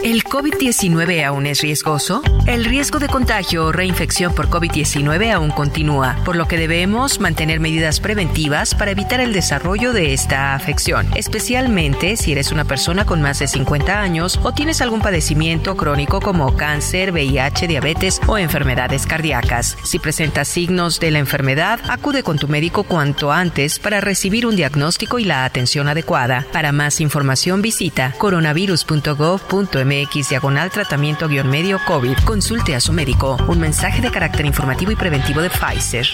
[0.00, 2.22] ¿El COVID-19 aún es riesgoso?
[2.46, 7.58] El riesgo de contagio o reinfección por COVID-19 aún continúa, por lo que debemos mantener
[7.58, 13.20] medidas preventivas para evitar el desarrollo de esta afección, especialmente si eres una persona con
[13.20, 19.04] más de 50 años o tienes algún padecimiento crónico como cáncer, VIH, diabetes o enfermedades
[19.04, 19.76] cardíacas.
[19.82, 24.54] Si presentas signos de la enfermedad, acude con tu médico cuanto antes para recibir un
[24.54, 26.46] diagnóstico y la atención adecuada.
[26.52, 32.18] Para más información visita coronavirus.gov.mx MX diagonal tratamiento guion medio COVID.
[32.24, 33.38] Consulte a su médico.
[33.48, 36.06] Un mensaje de carácter informativo y preventivo de Pfizer.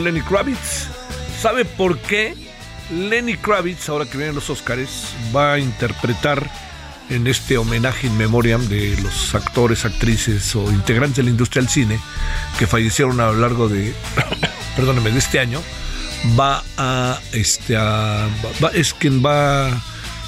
[0.00, 0.86] Lenny Kravitz.
[1.40, 2.34] ¿Sabe por qué
[2.90, 6.48] Lenny Kravitz, ahora que vienen los Oscars, va a interpretar
[7.10, 11.70] en este homenaje in memoriam de los actores, actrices o integrantes de la industria del
[11.70, 11.98] cine
[12.58, 13.92] que fallecieron a lo largo de,
[14.76, 15.60] perdóneme, de este año?
[16.38, 18.28] Va a, este, a-
[18.62, 19.68] va- es quien va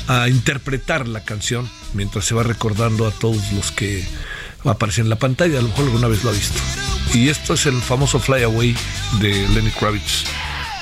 [0.09, 4.05] a interpretar la canción mientras se va recordando a todos los que
[4.67, 5.59] va a aparecer en la pantalla.
[5.59, 6.59] A lo mejor alguna vez lo ha visto.
[7.15, 8.77] Y esto es el famoso Fly Away
[9.21, 10.25] de Lenny Kravitz.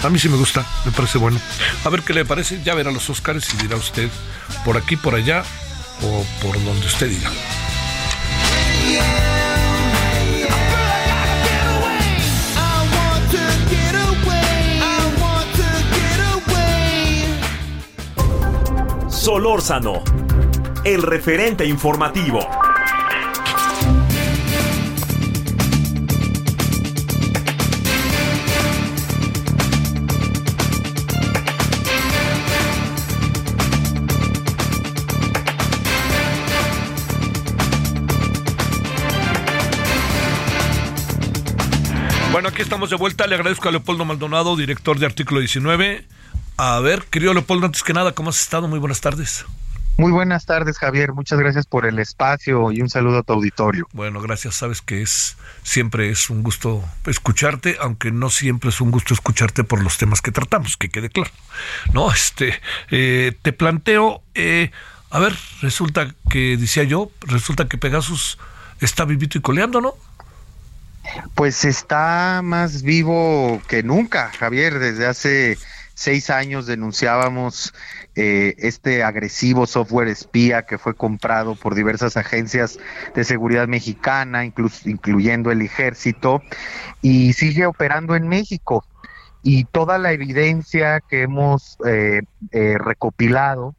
[0.02, 1.38] A mí sí me gusta, me parece bueno.
[1.84, 4.08] A ver qué le parece, ya verá los Oscars y dirá usted
[4.64, 5.44] por aquí, por allá
[6.02, 7.30] o por donde usted diga.
[19.10, 20.02] Solórzano,
[20.84, 22.71] el referente informativo.
[42.42, 43.28] Bueno, aquí estamos de vuelta.
[43.28, 46.04] Le agradezco a Leopoldo Maldonado, director de Artículo 19.
[46.56, 48.66] A ver, querido Leopoldo, antes que nada, ¿cómo has estado?
[48.66, 49.46] Muy buenas tardes.
[49.96, 51.12] Muy buenas tardes, Javier.
[51.12, 53.86] Muchas gracias por el espacio y un saludo a tu auditorio.
[53.92, 54.56] Bueno, gracias.
[54.56, 59.62] Sabes que es siempre es un gusto escucharte, aunque no siempre es un gusto escucharte
[59.62, 61.30] por los temas que tratamos, que quede claro.
[61.92, 64.72] No, este, eh, te planteo, eh,
[65.10, 68.36] a ver, resulta que decía yo, resulta que Pegasus
[68.80, 69.94] está vivito y coleando, ¿no?
[71.34, 74.78] Pues está más vivo que nunca, Javier.
[74.78, 75.58] Desde hace
[75.94, 77.74] seis años denunciábamos
[78.14, 82.78] eh, este agresivo software espía que fue comprado por diversas agencias
[83.14, 86.42] de seguridad mexicana, inclus- incluyendo el ejército,
[87.00, 88.84] y sigue operando en México.
[89.42, 93.74] Y toda la evidencia que hemos eh, eh, recopilado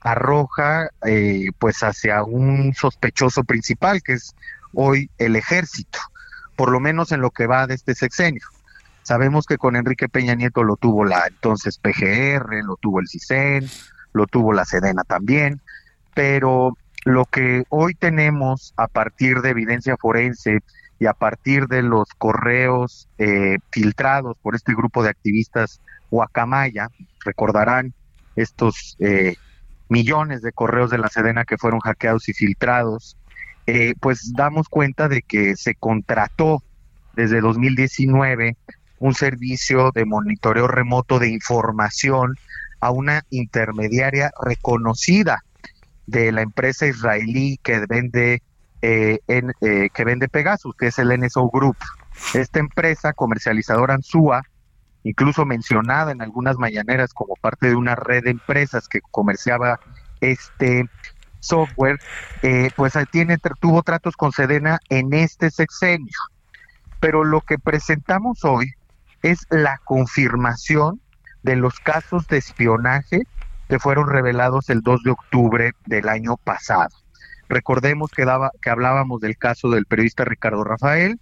[0.00, 4.34] arroja eh, pues hacia un sospechoso principal, que es
[4.74, 5.98] hoy el ejército,
[6.56, 8.42] por lo menos en lo que va de este sexenio.
[9.02, 13.68] Sabemos que con Enrique Peña Nieto lo tuvo la entonces PGR, lo tuvo el CISEN,
[14.12, 15.60] lo tuvo la Sedena también,
[16.14, 20.60] pero lo que hoy tenemos a partir de evidencia forense
[20.98, 26.88] y a partir de los correos eh, filtrados por este grupo de activistas Guacamaya,
[27.24, 27.92] recordarán
[28.36, 29.36] estos eh,
[29.88, 33.16] millones de correos de la Sedena que fueron hackeados y filtrados,
[33.66, 36.62] eh, pues damos cuenta de que se contrató
[37.14, 38.56] desde 2019
[38.98, 42.36] un servicio de monitoreo remoto de información
[42.80, 45.44] a una intermediaria reconocida
[46.06, 48.42] de la empresa israelí que vende
[48.82, 51.78] eh, eh, que vende Pegasus, que es el NSO Group.
[52.34, 54.42] Esta empresa comercializadora Ansua,
[55.04, 59.80] incluso mencionada en algunas mañaneras como parte de una red de empresas que comerciaba
[60.20, 60.90] este
[61.44, 61.98] software,
[62.42, 66.18] eh, pues tiene tuvo tratos con Sedena en este sexenio.
[67.00, 68.72] Pero lo que presentamos hoy
[69.22, 71.00] es la confirmación
[71.42, 73.22] de los casos de espionaje
[73.68, 76.94] que fueron revelados el 2 de octubre del año pasado.
[77.48, 81.20] Recordemos que, daba, que hablábamos del caso del periodista Ricardo Rafael,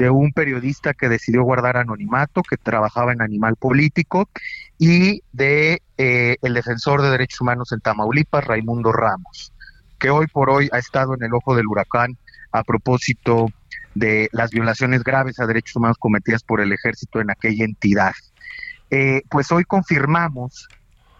[0.00, 4.30] de un periodista que decidió guardar anonimato, que trabajaba en Animal Político,
[4.78, 9.52] y de eh, el defensor de derechos humanos en Tamaulipas, Raimundo Ramos,
[9.98, 12.16] que hoy por hoy ha estado en el ojo del huracán
[12.50, 13.48] a propósito
[13.94, 18.14] de las violaciones graves a derechos humanos cometidas por el ejército en aquella entidad.
[18.88, 20.66] Eh, pues hoy confirmamos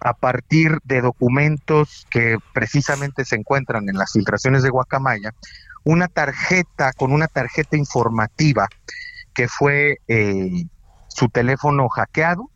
[0.01, 5.35] a partir de documentos que precisamente se encuentran en las filtraciones de Guacamaya,
[5.85, 8.69] una tarjeta con una tarjeta informativa
[9.35, 10.67] que fue eh,
[11.09, 12.51] su teléfono hackeado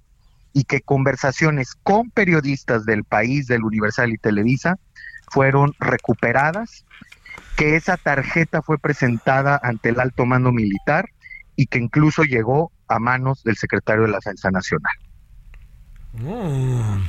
[0.52, 4.78] y que conversaciones con periodistas del país, del Universal y Televisa,
[5.30, 6.84] fueron recuperadas,
[7.56, 11.08] que esa tarjeta fue presentada ante el alto mando militar
[11.56, 14.94] y que incluso llegó a manos del secretario de la Defensa Nacional.
[16.12, 17.02] Mm.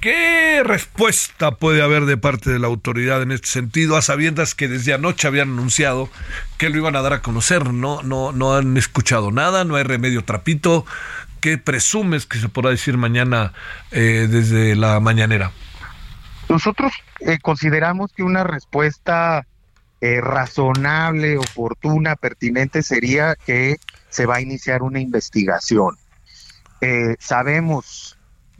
[0.00, 4.66] ¿Qué respuesta puede haber de parte de la autoridad en este sentido, a sabiendas que
[4.66, 6.08] desde anoche habían anunciado
[6.56, 7.70] que lo iban a dar a conocer?
[7.74, 10.86] No, no, no han escuchado nada, no hay remedio trapito.
[11.40, 13.52] ¿Qué presumes que se podrá decir mañana
[13.90, 15.52] eh, desde la mañanera?
[16.48, 19.46] Nosotros eh, consideramos que una respuesta
[20.00, 23.76] eh, razonable, oportuna, pertinente sería que
[24.08, 25.96] se va a iniciar una investigación.
[27.18, 28.16] Sabemos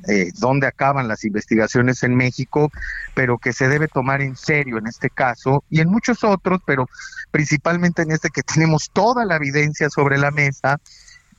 [0.09, 2.71] eh, dónde acaban las investigaciones en México,
[3.15, 6.89] pero que se debe tomar en serio en este caso y en muchos otros, pero
[7.31, 10.81] principalmente en este que tenemos toda la evidencia sobre la mesa,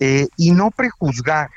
[0.03, 1.51] eh, y no prejuzgar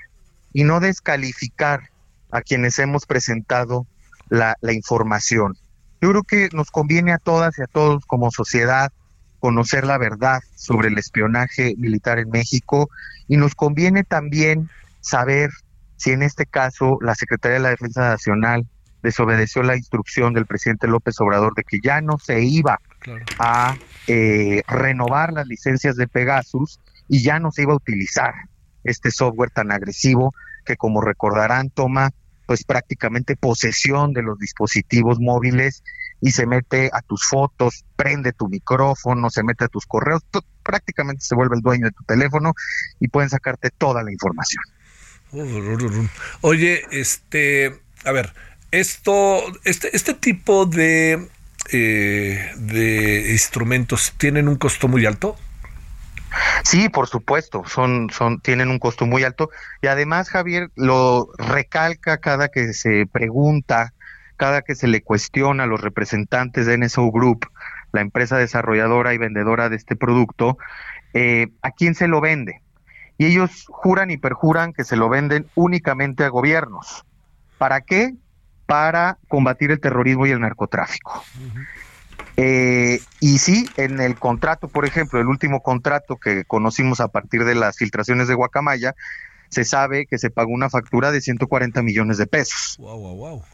[0.53, 1.89] y no descalificar
[2.31, 3.87] a quienes hemos presentado
[4.29, 5.57] la, la información.
[6.03, 8.93] Yo creo que nos conviene a todas y a todos como sociedad
[9.41, 12.91] conocer la verdad sobre el espionaje militar en México
[13.29, 14.69] y nos conviene también
[15.01, 15.51] saber
[15.97, 18.67] si en este caso la Secretaría de la Defensa Nacional
[19.03, 22.81] desobedeció la instrucción del presidente López Obrador de que ya no se iba
[23.39, 23.77] a
[24.07, 28.33] eh, renovar las licencias de Pegasus y ya no se iba a utilizar
[28.83, 30.33] este software tan agresivo
[30.65, 32.11] que como recordarán toma
[32.47, 35.83] pues prácticamente posesión de los dispositivos móviles
[36.21, 40.23] y se mete a tus fotos, prende tu micrófono, se mete a tus correos,
[40.63, 42.53] prácticamente se vuelve el dueño de tu teléfono
[43.01, 44.63] y pueden sacarte toda la información.
[46.41, 48.33] Oye, este, a ver,
[48.71, 51.29] esto, este, este tipo de,
[51.73, 55.37] eh, de instrumentos tienen un costo muy alto.
[56.65, 59.51] Sí, por supuesto, son, son, tienen un costo muy alto
[59.83, 63.93] y además Javier lo recalca cada que se pregunta,
[64.37, 67.47] cada que se le cuestiona a los representantes de NSO Group,
[67.93, 70.59] la empresa desarrolladora y vendedora de este producto,
[71.13, 72.64] eh, a quién se lo vende.
[73.19, 77.05] Y ellos juran y perjuran que se lo venden únicamente a gobiernos.
[77.59, 78.15] ¿Para qué?
[78.67, 81.23] Para combatir el terrorismo y el narcotráfico.
[82.37, 87.45] Eh, y sí, en el contrato, por ejemplo, el último contrato que conocimos a partir
[87.45, 88.95] de las filtraciones de Guacamaya,
[89.51, 92.77] se sabe que se pagó una factura de 140 millones de pesos.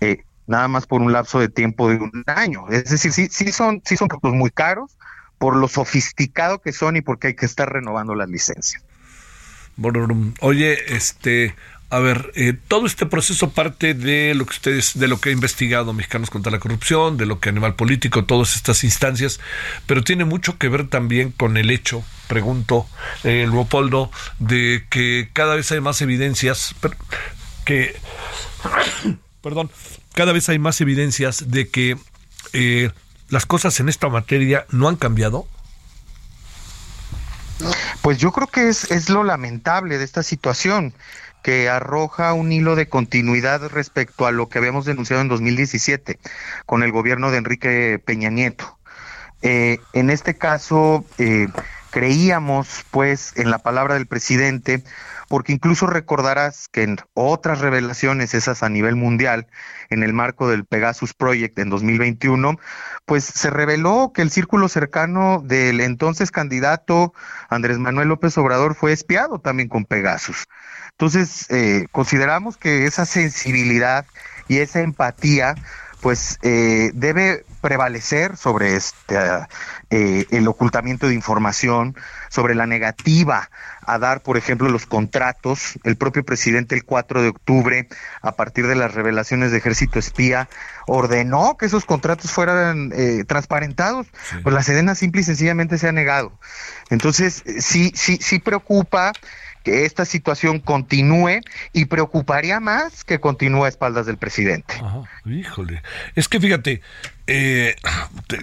[0.00, 2.68] Eh, nada más por un lapso de tiempo de un año.
[2.70, 4.96] Es decir, sí, sí son, sí son productos muy caros
[5.38, 8.84] por lo sofisticado que son y porque hay que estar renovando las licencias.
[10.40, 11.54] Oye, este,
[11.90, 15.32] a ver, eh, todo este proceso parte de lo que ustedes, de lo que ha
[15.32, 19.40] investigado Mexicanos contra la Corrupción, de lo que Animal Político, todas estas instancias,
[19.86, 22.86] pero tiene mucho que ver también con el hecho, pregunto,
[23.24, 26.74] eh, Leopoldo, de que cada vez hay más evidencias,
[27.64, 27.96] que,
[29.42, 29.70] perdón,
[30.14, 31.96] cada vez hay más evidencias de que
[32.52, 32.90] eh,
[33.30, 35.46] las cosas en esta materia no han cambiado.
[38.02, 40.94] Pues yo creo que es, es lo lamentable de esta situación
[41.42, 46.18] que arroja un hilo de continuidad respecto a lo que habíamos denunciado en 2017
[46.66, 48.78] con el gobierno de Enrique Peña Nieto.
[49.42, 51.48] Eh, en este caso, eh,
[51.90, 54.82] creíamos pues en la palabra del presidente,
[55.28, 59.46] porque incluso recordarás que en otras revelaciones, esas a nivel mundial,
[59.90, 62.58] en el marco del Pegasus Project en 2021,
[63.04, 67.12] pues se reveló que el círculo cercano del entonces candidato
[67.48, 70.46] Andrés Manuel López Obrador fue espiado también con Pegasus.
[70.92, 74.04] Entonces, eh, consideramos que esa sensibilidad
[74.48, 75.54] y esa empatía,
[76.00, 79.16] pues, eh, debe prevalecer sobre este,
[79.90, 81.96] eh, el ocultamiento de información,
[82.28, 83.50] sobre la negativa
[83.82, 85.78] a dar, por ejemplo, los contratos.
[85.84, 87.88] El propio presidente el 4 de octubre,
[88.22, 90.48] a partir de las revelaciones de Ejército Espía,
[90.86, 92.92] ordenó que esos contratos fueran
[93.26, 94.06] transparentados.
[94.42, 96.38] Pues la Sedena simple y sencillamente se ha negado.
[96.90, 99.12] Entonces, sí, sí, sí preocupa
[99.62, 101.40] que esta situación continúe
[101.72, 104.74] y preocuparía más que continúe a espaldas del presidente.
[105.24, 105.82] híjole,
[106.14, 106.80] es que fíjate,
[107.26, 107.76] eh,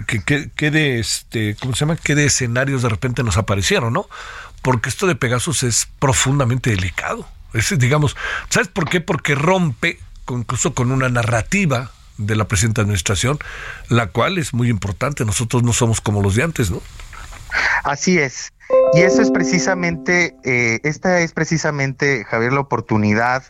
[0.06, 1.98] que, de este, ¿cómo se llama?
[1.98, 4.08] ¿Qué de escenarios de repente nos aparecieron, no?
[4.62, 7.28] Porque esto de Pegasus es profundamente delicado.
[7.54, 8.16] Es, digamos,
[8.50, 9.02] ¿sabes por qué?
[9.02, 10.00] Porque rompe
[10.30, 13.40] incluso con una narrativa de la presente administración,
[13.90, 15.24] la cual es muy importante.
[15.26, 16.82] Nosotros no somos como los de antes, ¿no?
[17.84, 18.52] Así es.
[18.94, 23.44] Y eso es precisamente, eh, esta es precisamente, Javier, la oportunidad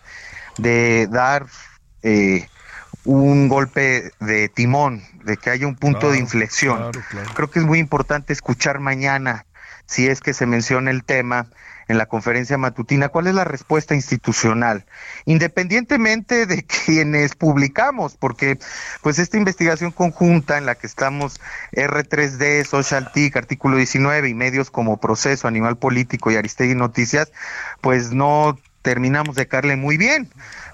[0.57, 1.47] de dar
[2.03, 2.49] eh,
[3.03, 6.91] un golpe de timón, de que haya un punto de inflexión.
[7.34, 9.45] Creo que es muy importante escuchar mañana,
[9.86, 11.47] si es que se menciona el tema,
[11.88, 14.85] en la conferencia matutina, ¿cuál es la respuesta institucional?
[15.25, 18.57] Independientemente de quienes publicamos, porque
[19.01, 21.39] pues esta investigación conjunta en la que estamos
[21.71, 27.31] R3D, Social TIC, artículo 19 y medios como Proceso, Animal Político y Aristegui Noticias,
[27.81, 30.29] pues no terminamos de caerle muy bien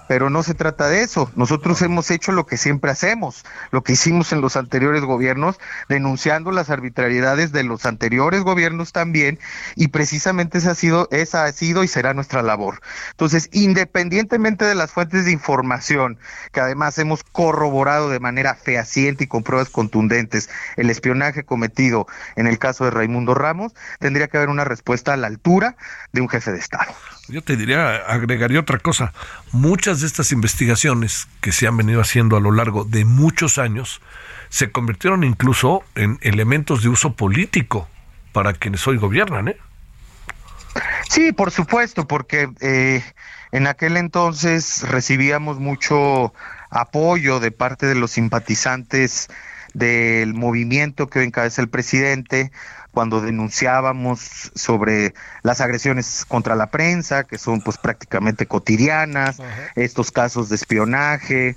[0.08, 1.30] pero no se trata de eso.
[1.36, 6.50] Nosotros hemos hecho lo que siempre hacemos, lo que hicimos en los anteriores gobiernos, denunciando
[6.50, 9.38] las arbitrariedades de los anteriores gobiernos también,
[9.76, 12.80] y precisamente esa ha sido, esa ha sido y será nuestra labor.
[13.10, 16.18] Entonces, independientemente de las fuentes de información,
[16.52, 22.46] que además hemos corroborado de manera fehaciente y con pruebas contundentes el espionaje cometido en
[22.46, 25.76] el caso de Raimundo Ramos, tendría que haber una respuesta a la altura
[26.12, 26.94] de un jefe de Estado.
[27.28, 29.12] Yo te diría agregaría otra cosa.
[29.52, 34.02] Muchas de estas investigaciones que se han venido haciendo a lo largo de muchos años
[34.50, 37.88] se convirtieron incluso en elementos de uso político
[38.32, 39.56] para quienes hoy gobiernan, ¿eh?
[41.08, 43.02] Sí, por supuesto, porque eh,
[43.52, 46.34] en aquel entonces recibíamos mucho
[46.70, 49.28] apoyo de parte de los simpatizantes
[49.72, 52.50] del movimiento que hoy encabeza el presidente,
[52.94, 59.40] cuando denunciábamos sobre las agresiones contra la prensa, que son pues prácticamente cotidianas,
[59.74, 61.54] estos casos de espionaje,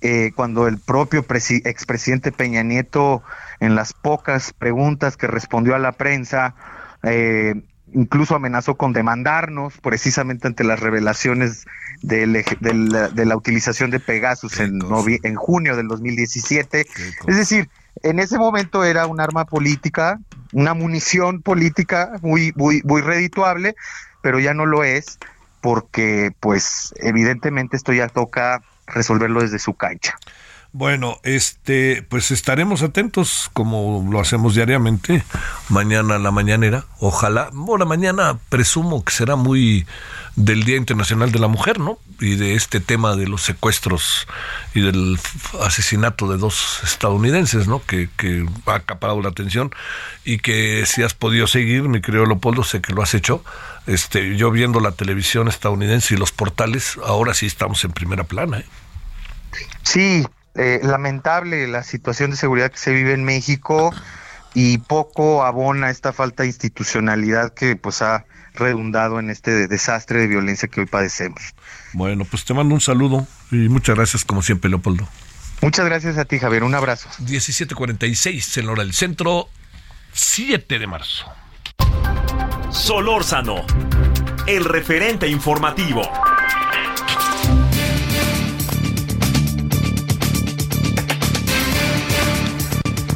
[0.00, 3.22] eh, cuando el propio presi- expresidente Peña Nieto,
[3.60, 6.54] en las pocas preguntas que respondió a la prensa,
[7.02, 7.54] eh,
[7.92, 11.64] incluso amenazó con demandarnos precisamente ante las revelaciones
[12.02, 14.78] eje- del- de la utilización de Pegasus en,
[15.22, 16.86] en junio del 2017.
[17.26, 17.68] Es decir,
[18.02, 20.20] en ese momento era un arma política,
[20.52, 23.74] una munición política muy, muy, muy redituable,
[24.22, 25.18] pero ya no lo es
[25.60, 30.16] porque, pues, evidentemente esto ya toca resolverlo desde su cancha.
[30.72, 35.24] Bueno, este, pues estaremos atentos como lo hacemos diariamente.
[35.70, 37.48] Mañana a la mañanera, ojalá.
[37.52, 39.86] Bueno, mañana presumo que será muy
[40.38, 41.98] del Día Internacional de la Mujer, ¿no?
[42.20, 44.28] Y de este tema de los secuestros
[44.72, 45.18] y del
[45.60, 47.84] asesinato de dos estadounidenses, ¿no?
[47.84, 49.72] Que, que ha acaparado la atención
[50.24, 53.42] y que si has podido seguir, mi querido Leopoldo, sé que lo has hecho.
[53.86, 58.60] Este, yo viendo la televisión estadounidense y los portales, ahora sí estamos en primera plana,
[58.60, 58.66] ¿eh?
[59.82, 60.24] Sí,
[60.54, 63.92] eh, lamentable la situación de seguridad que se vive en México
[64.60, 70.26] y poco abona esta falta de institucionalidad que pues ha redundado en este desastre de
[70.26, 71.40] violencia que hoy padecemos.
[71.92, 75.06] Bueno, pues te mando un saludo y muchas gracias como siempre, Leopoldo.
[75.62, 76.64] Muchas gracias a ti, Javier.
[76.64, 77.08] Un abrazo.
[77.20, 79.48] 17:46 en la hora del centro,
[80.12, 81.26] 7 de marzo.
[82.72, 83.64] Solórzano,
[84.48, 86.02] el referente informativo.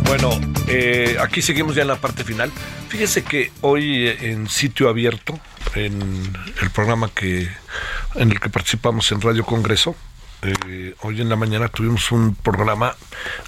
[0.05, 2.51] Bueno, eh, aquí seguimos ya en la parte final.
[2.89, 5.39] Fíjese que hoy eh, en sitio abierto,
[5.75, 7.49] en el programa que
[8.15, 9.97] en el que participamos en Radio Congreso,
[10.43, 12.97] eh, hoy en la mañana tuvimos un programa,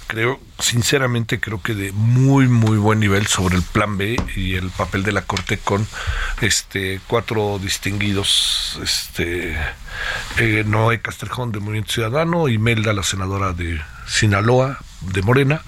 [0.07, 4.69] creo, sinceramente creo que de muy muy buen nivel sobre el Plan B y el
[4.69, 5.85] papel de la Corte con
[6.39, 9.57] este cuatro distinguidos, este
[10.37, 15.61] eh, Noé Castrejón de Movimiento Ciudadano, Imelda, la senadora de Sinaloa, de Morena,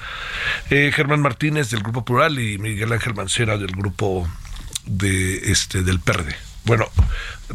[0.70, 4.28] eh, Germán Martínez del Grupo Plural y Miguel Ángel Mancera del Grupo
[4.86, 6.36] de este del PERDE.
[6.66, 6.88] Bueno,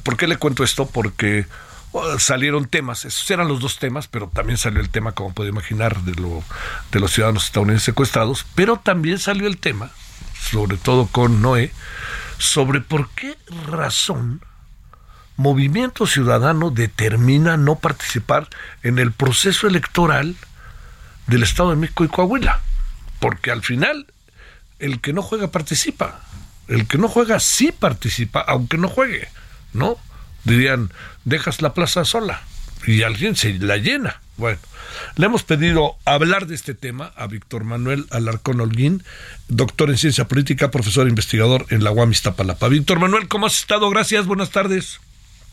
[0.02, 0.86] ¿por qué le cuento esto?
[0.86, 1.46] Porque
[1.92, 5.50] oh, salieron temas, esos eran los dos temas, pero también salió el tema, como puede
[5.50, 6.42] imaginar, de, lo,
[6.90, 9.90] de los ciudadanos estadounidenses secuestrados, pero también salió el tema,
[10.38, 11.72] sobre todo con Noé,
[12.38, 13.36] sobre por qué
[13.68, 14.42] razón
[15.36, 18.48] Movimiento Ciudadano determina no participar
[18.82, 20.36] en el proceso electoral
[21.26, 22.60] del Estado de México y Coahuila.
[23.20, 24.06] Porque al final,
[24.78, 26.20] el que no juega participa.
[26.68, 29.28] El que no juega sí participa, aunque no juegue,
[29.72, 29.96] ¿no?
[30.44, 30.90] Dirían,
[31.24, 32.42] dejas la plaza sola
[32.86, 34.20] y alguien se la llena.
[34.36, 34.58] Bueno,
[35.16, 39.04] le hemos pedido hablar de este tema a Víctor Manuel Alarcón Holguín,
[39.48, 42.68] doctor en ciencia política, profesor e investigador en la UAM Iztapalapa.
[42.68, 43.88] Víctor Manuel, ¿cómo has estado?
[43.90, 45.00] Gracias, buenas tardes.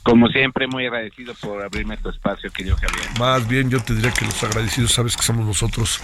[0.03, 3.19] Como siempre, muy agradecido por abrirme tu espacio, querido Javier.
[3.19, 5.99] Más bien, yo te diría que los agradecidos sabes que somos nosotros.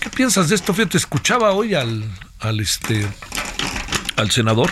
[0.00, 0.74] ¿Qué piensas de esto?
[0.74, 2.04] Fíjate, escuchaba hoy al,
[2.40, 3.06] al este
[4.16, 4.70] al senador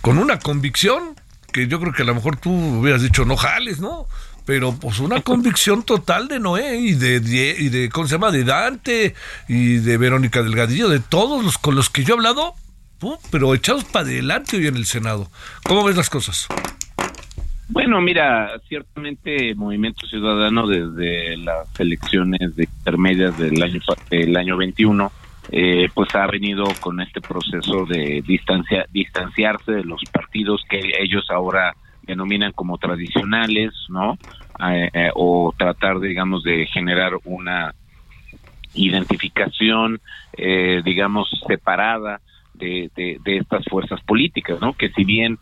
[0.00, 1.14] con una convicción
[1.52, 4.06] que yo creo que a lo mejor tú hubieras dicho no jales, ¿no?
[4.46, 7.16] Pero pues una convicción total de Noé y de,
[7.58, 8.30] y de ¿cómo se llama?
[8.30, 9.14] de Dante
[9.48, 12.54] y de Verónica Delgadillo, de todos los con los que yo he hablado,
[13.30, 15.30] pero echados para adelante hoy en el Senado.
[15.64, 16.46] ¿Cómo ves las cosas?
[17.72, 25.12] Bueno, mira, ciertamente Movimiento Ciudadano desde las elecciones de intermedias del año del año 21
[25.52, 31.26] eh, pues ha venido con este proceso de distancia, distanciarse de los partidos que ellos
[31.30, 34.18] ahora denominan como tradicionales, ¿no?
[34.68, 37.72] Eh, eh, o tratar, digamos, de generar una
[38.74, 40.00] identificación,
[40.36, 42.20] eh, digamos, separada
[42.54, 44.72] de, de, de estas fuerzas políticas, ¿no?
[44.72, 45.38] Que si bien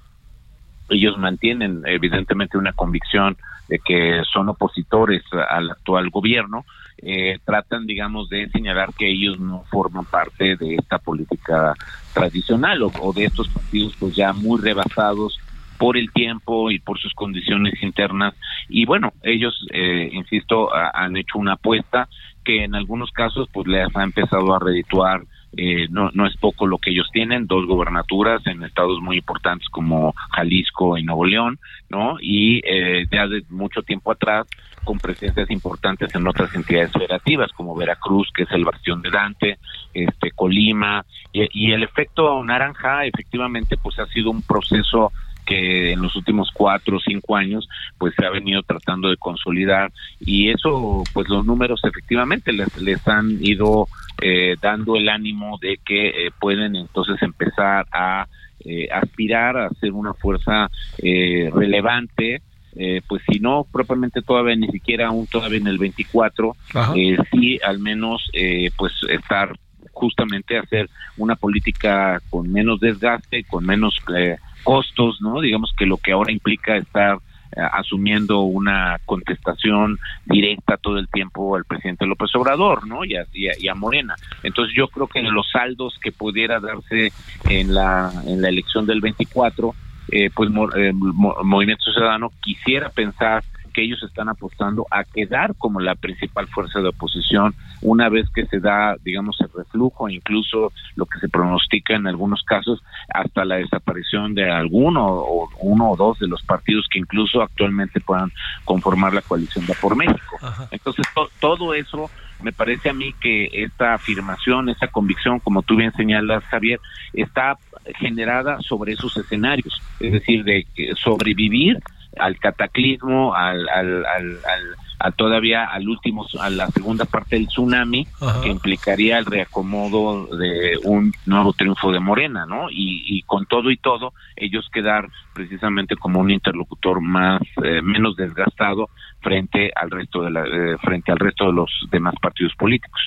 [0.88, 3.36] ellos mantienen evidentemente una convicción
[3.68, 6.64] de que son opositores al actual gobierno,
[6.98, 11.74] eh, tratan, digamos, de señalar que ellos no forman parte de esta política
[12.12, 15.38] tradicional o, de estos partidos pues ya muy rebasados
[15.76, 18.34] por el tiempo y por sus condiciones internas.
[18.68, 22.08] Y bueno, ellos, eh, insisto, ha- han hecho una apuesta
[22.44, 25.22] que en algunos casos pues les ha empezado a redituar
[25.56, 29.68] eh, no, no es poco lo que ellos tienen, dos gobernaturas en estados muy importantes
[29.70, 32.16] como Jalisco y Nuevo León, ¿no?
[32.20, 34.46] Y eh, ya de mucho tiempo atrás
[34.84, 39.58] con presencias importantes en otras entidades federativas como Veracruz, que es el bastión de Dante,
[39.94, 45.12] este Colima, y, y el efecto naranja efectivamente pues ha sido un proceso
[45.48, 49.90] que en los últimos cuatro o cinco años pues se ha venido tratando de consolidar
[50.20, 53.88] y eso pues los números efectivamente les, les han ido
[54.20, 58.26] eh, dando el ánimo de que eh, pueden entonces empezar a
[58.60, 60.68] eh, aspirar a ser una fuerza
[60.98, 62.42] eh, relevante
[62.76, 66.92] eh, pues si no propiamente todavía ni siquiera aún todavía en el 24 Ajá.
[66.94, 69.56] eh, sí al menos eh, pues estar
[69.98, 74.36] justamente hacer una política con menos desgaste, con menos eh,
[74.68, 75.40] costos, ¿no?
[75.40, 77.16] Digamos que lo que ahora implica estar
[77.56, 83.02] eh, asumiendo una contestación directa todo el tiempo al presidente López Obrador, ¿no?
[83.02, 84.14] Y a, y a- Morena.
[84.42, 87.12] Entonces yo creo que los saldos que pudiera darse
[87.44, 89.74] en la en la elección del 24,
[90.12, 93.42] eh, pues eh, Mo- Movimiento Ciudadano quisiera pensar
[93.78, 98.44] que ellos están apostando a quedar como la principal fuerza de oposición una vez que
[98.46, 102.82] se da, digamos, el reflujo, incluso lo que se pronostica en algunos casos,
[103.14, 108.00] hasta la desaparición de alguno o uno o dos de los partidos que incluso actualmente
[108.00, 108.32] puedan
[108.64, 110.38] conformar la coalición de por México.
[110.72, 112.10] Entonces, to- todo eso
[112.42, 116.80] me parece a mí que esta afirmación, esta convicción, como tú bien señalas, Javier,
[117.12, 117.56] está
[117.96, 120.66] generada sobre esos escenarios, es decir, de
[120.96, 121.78] sobrevivir
[122.18, 127.46] al cataclismo, al, al, al, al- a todavía al último, a la segunda parte del
[127.46, 128.40] tsunami, Ajá.
[128.40, 132.68] que implicaría el reacomodo de un nuevo triunfo de Morena, ¿no?
[132.68, 138.16] Y, y con todo y todo, ellos quedar precisamente como un interlocutor más, eh, menos
[138.16, 138.90] desgastado
[139.20, 143.00] frente al resto de la, eh, frente al resto de los demás partidos políticos.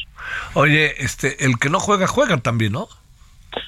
[0.53, 2.87] Oye, este, el que no juega, juega también, ¿no?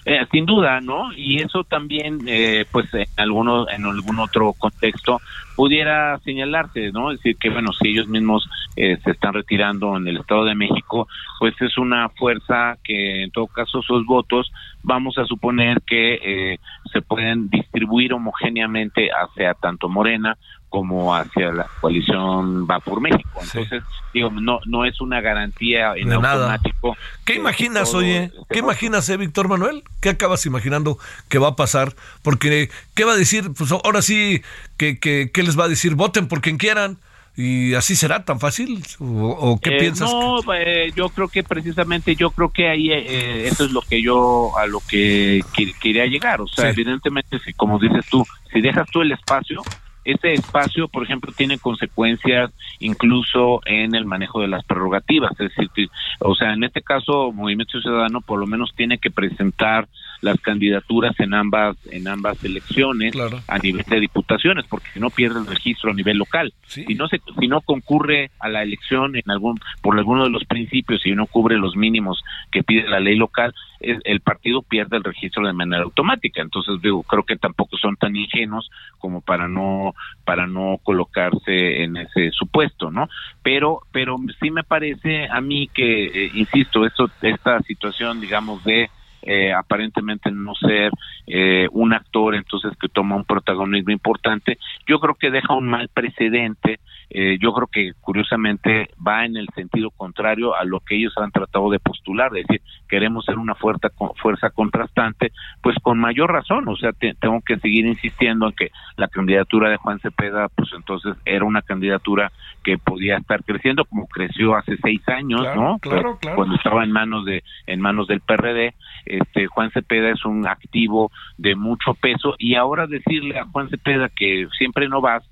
[0.05, 1.13] Eh, sin duda, ¿no?
[1.13, 5.21] Y eso también, eh, pues, en alguno, en algún otro contexto
[5.55, 7.11] pudiera señalarse, ¿no?
[7.11, 10.55] Es decir, que bueno, si ellos mismos eh, se están retirando en el Estado de
[10.55, 11.07] México,
[11.39, 16.59] pues es una fuerza que, en todo caso, sus votos, vamos a suponer que eh,
[16.91, 20.37] se pueden distribuir homogéneamente hacia tanto Morena
[20.73, 23.29] como hacia la coalición Va por México.
[23.43, 26.51] Entonces, digo, no, no es una garantía en De nada.
[26.55, 26.97] automático.
[27.25, 28.23] ¿Qué imaginas, todo oye?
[28.23, 29.83] este ¿Qué imaginas, eh, Víctor Manuel?
[30.01, 30.97] ¿Qué acabas imaginando
[31.29, 31.93] que va a pasar?
[32.23, 33.51] Porque, ¿qué va a decir?
[33.55, 34.41] Pues ahora sí,
[34.75, 35.93] que, que, ¿qué les va a decir?
[35.93, 36.97] Voten por quien quieran.
[37.35, 38.83] ¿Y así será tan fácil?
[38.99, 40.11] ¿O, o qué Eh, piensas?
[40.11, 44.01] No, eh, yo creo que precisamente yo creo que ahí eh, eso es lo que
[44.03, 45.41] yo a lo que
[45.81, 46.41] quería llegar.
[46.41, 46.79] O sea, Sí.
[46.81, 49.61] evidentemente, si como dices tú, si dejas tú el espacio,
[50.03, 55.31] ese espacio, por ejemplo, tiene consecuencias incluso en el manejo de las prerrogativas.
[55.39, 55.89] Es decir,
[56.19, 59.87] o sea, en este caso, Movimiento Ciudadano por lo menos tiene que presentar
[60.23, 63.13] las candidaturas en ambas en ambas elecciones
[63.47, 66.53] a nivel de diputaciones, porque si no pierde el registro a nivel local.
[66.85, 70.45] Si no se si no concurre a la elección en algún por alguno de los
[70.45, 74.97] principios y no cubre los mínimos que pide la ley local, es- el partido pierde
[74.97, 76.41] el registro de manera automática.
[76.41, 78.69] Entonces, digo, creo que tampoco son tan ingenuos
[78.99, 79.93] como para no
[80.25, 83.09] para no colocarse en ese supuesto, ¿no?
[83.43, 88.89] Pero pero sí me parece a mí que eh, insisto, esto esta situación digamos de
[89.25, 90.91] eh, aparentemente no ser
[91.27, 94.57] eh, un actor entonces que toma un protagonismo importante,
[94.87, 99.47] yo creo que deja un mal precedente, eh, yo creo que curiosamente va en el
[99.55, 103.55] sentido contrario a lo que ellos han tratado de postular, es decir, queremos ser una
[103.55, 103.89] fuerza,
[104.21, 108.71] fuerza contrastante, pues con mayor razón, o sea, te- tengo que seguir insistiendo en que
[108.97, 112.31] la candidatura de Juan Cepeda, pues entonces era una candidatura
[112.63, 115.79] que podía estar creciendo como creció hace seis años, Claro, ¿no?
[115.79, 116.35] claro, claro.
[116.37, 118.73] Cuando estaba en manos de en manos del PRD,
[119.17, 124.09] este Juan Cepeda es un activo de mucho peso y ahora decirle a Juan Cepeda
[124.09, 125.23] que siempre no vas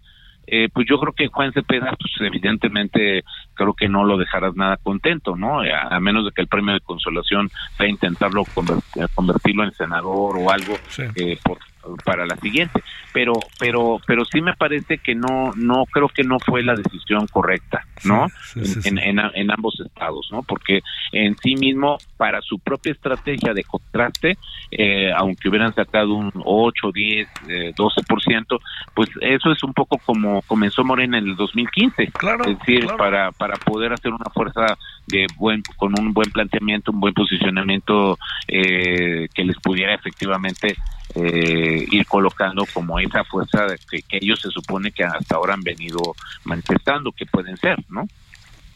[0.47, 3.23] eh, pues yo creo que Juan Cepeda, pues evidentemente
[3.53, 5.61] creo que no lo dejarás nada contento, ¿no?
[5.61, 8.81] A, a menos de que el premio de consolación sea intentarlo conver-
[9.13, 10.73] convertirlo en senador o algo
[11.15, 11.59] eh, por,
[12.03, 12.83] para la siguiente.
[13.13, 17.27] Pero, pero, pero sí me parece que no, no creo que no fue la decisión
[17.27, 18.27] correcta, ¿no?
[18.53, 18.89] Sí, sí, sí.
[18.89, 20.43] En, en, ambos estados, ¿no?
[20.43, 24.37] Porque en sí mismo, para su propia estrategia de contraste,
[24.71, 28.59] eh, aunque hubieran sacado un 8, 10, eh, 12%,
[28.93, 32.07] pues eso es un poco como comenzó Morena en el 2015.
[32.13, 32.97] Claro, es decir, claro.
[32.97, 34.77] para, para poder hacer una fuerza
[35.07, 38.17] de buen, con un buen planteamiento, un buen posicionamiento
[38.47, 40.75] eh, que les pudiera efectivamente
[41.15, 45.61] eh, ir colocando como esa fuerza que, que ellos se supone que hasta ahora han
[45.61, 45.99] venido
[46.43, 48.07] manifestando que pueden ser, ¿no?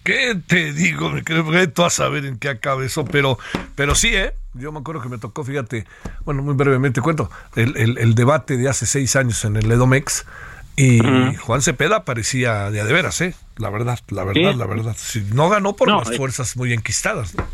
[0.04, 1.10] ¿Qué te digo?
[1.10, 3.40] Me tú a saber en qué acaba eso, pero,
[3.74, 4.34] pero sí, ¿eh?
[4.54, 5.86] Yo me acuerdo que me tocó, fíjate,
[6.24, 10.26] bueno, muy brevemente cuento, el, el, el debate de hace seis años en el Edomex
[10.78, 11.00] y
[11.38, 13.34] Juan Cepeda parecía de a de veras, ¿eh?
[13.58, 14.58] La verdad, la verdad, Sí.
[14.58, 14.96] la verdad.
[14.98, 16.18] Si no ganó por No, las eh.
[16.18, 17.48] fuerzas muy enquistadas, ¿no?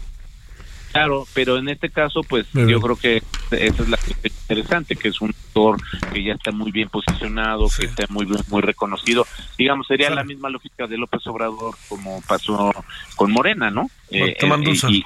[0.92, 2.78] Claro, pero en este caso, pues Muy bien.
[2.78, 5.78] yo creo que esa es la cuestión interesante, que es un actor
[6.14, 9.26] que ya está muy bien posicionado, que está muy bien- muy reconocido.
[9.58, 12.72] Digamos, sería la misma lógica de López Obrador como pasó
[13.16, 13.90] con Morena, ¿no?
[14.10, 15.06] Eh, te, mando un eh, sal- y-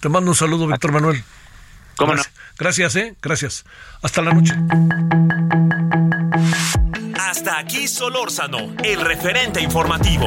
[0.00, 1.22] te mando un saludo, Víctor Manuel.
[1.94, 3.14] ¿Cómo gracias, gracias, ¿eh?
[3.22, 3.64] Gracias.
[4.02, 4.54] Hasta la noche.
[7.20, 10.26] Hasta aquí Solórzano, el referente informativo.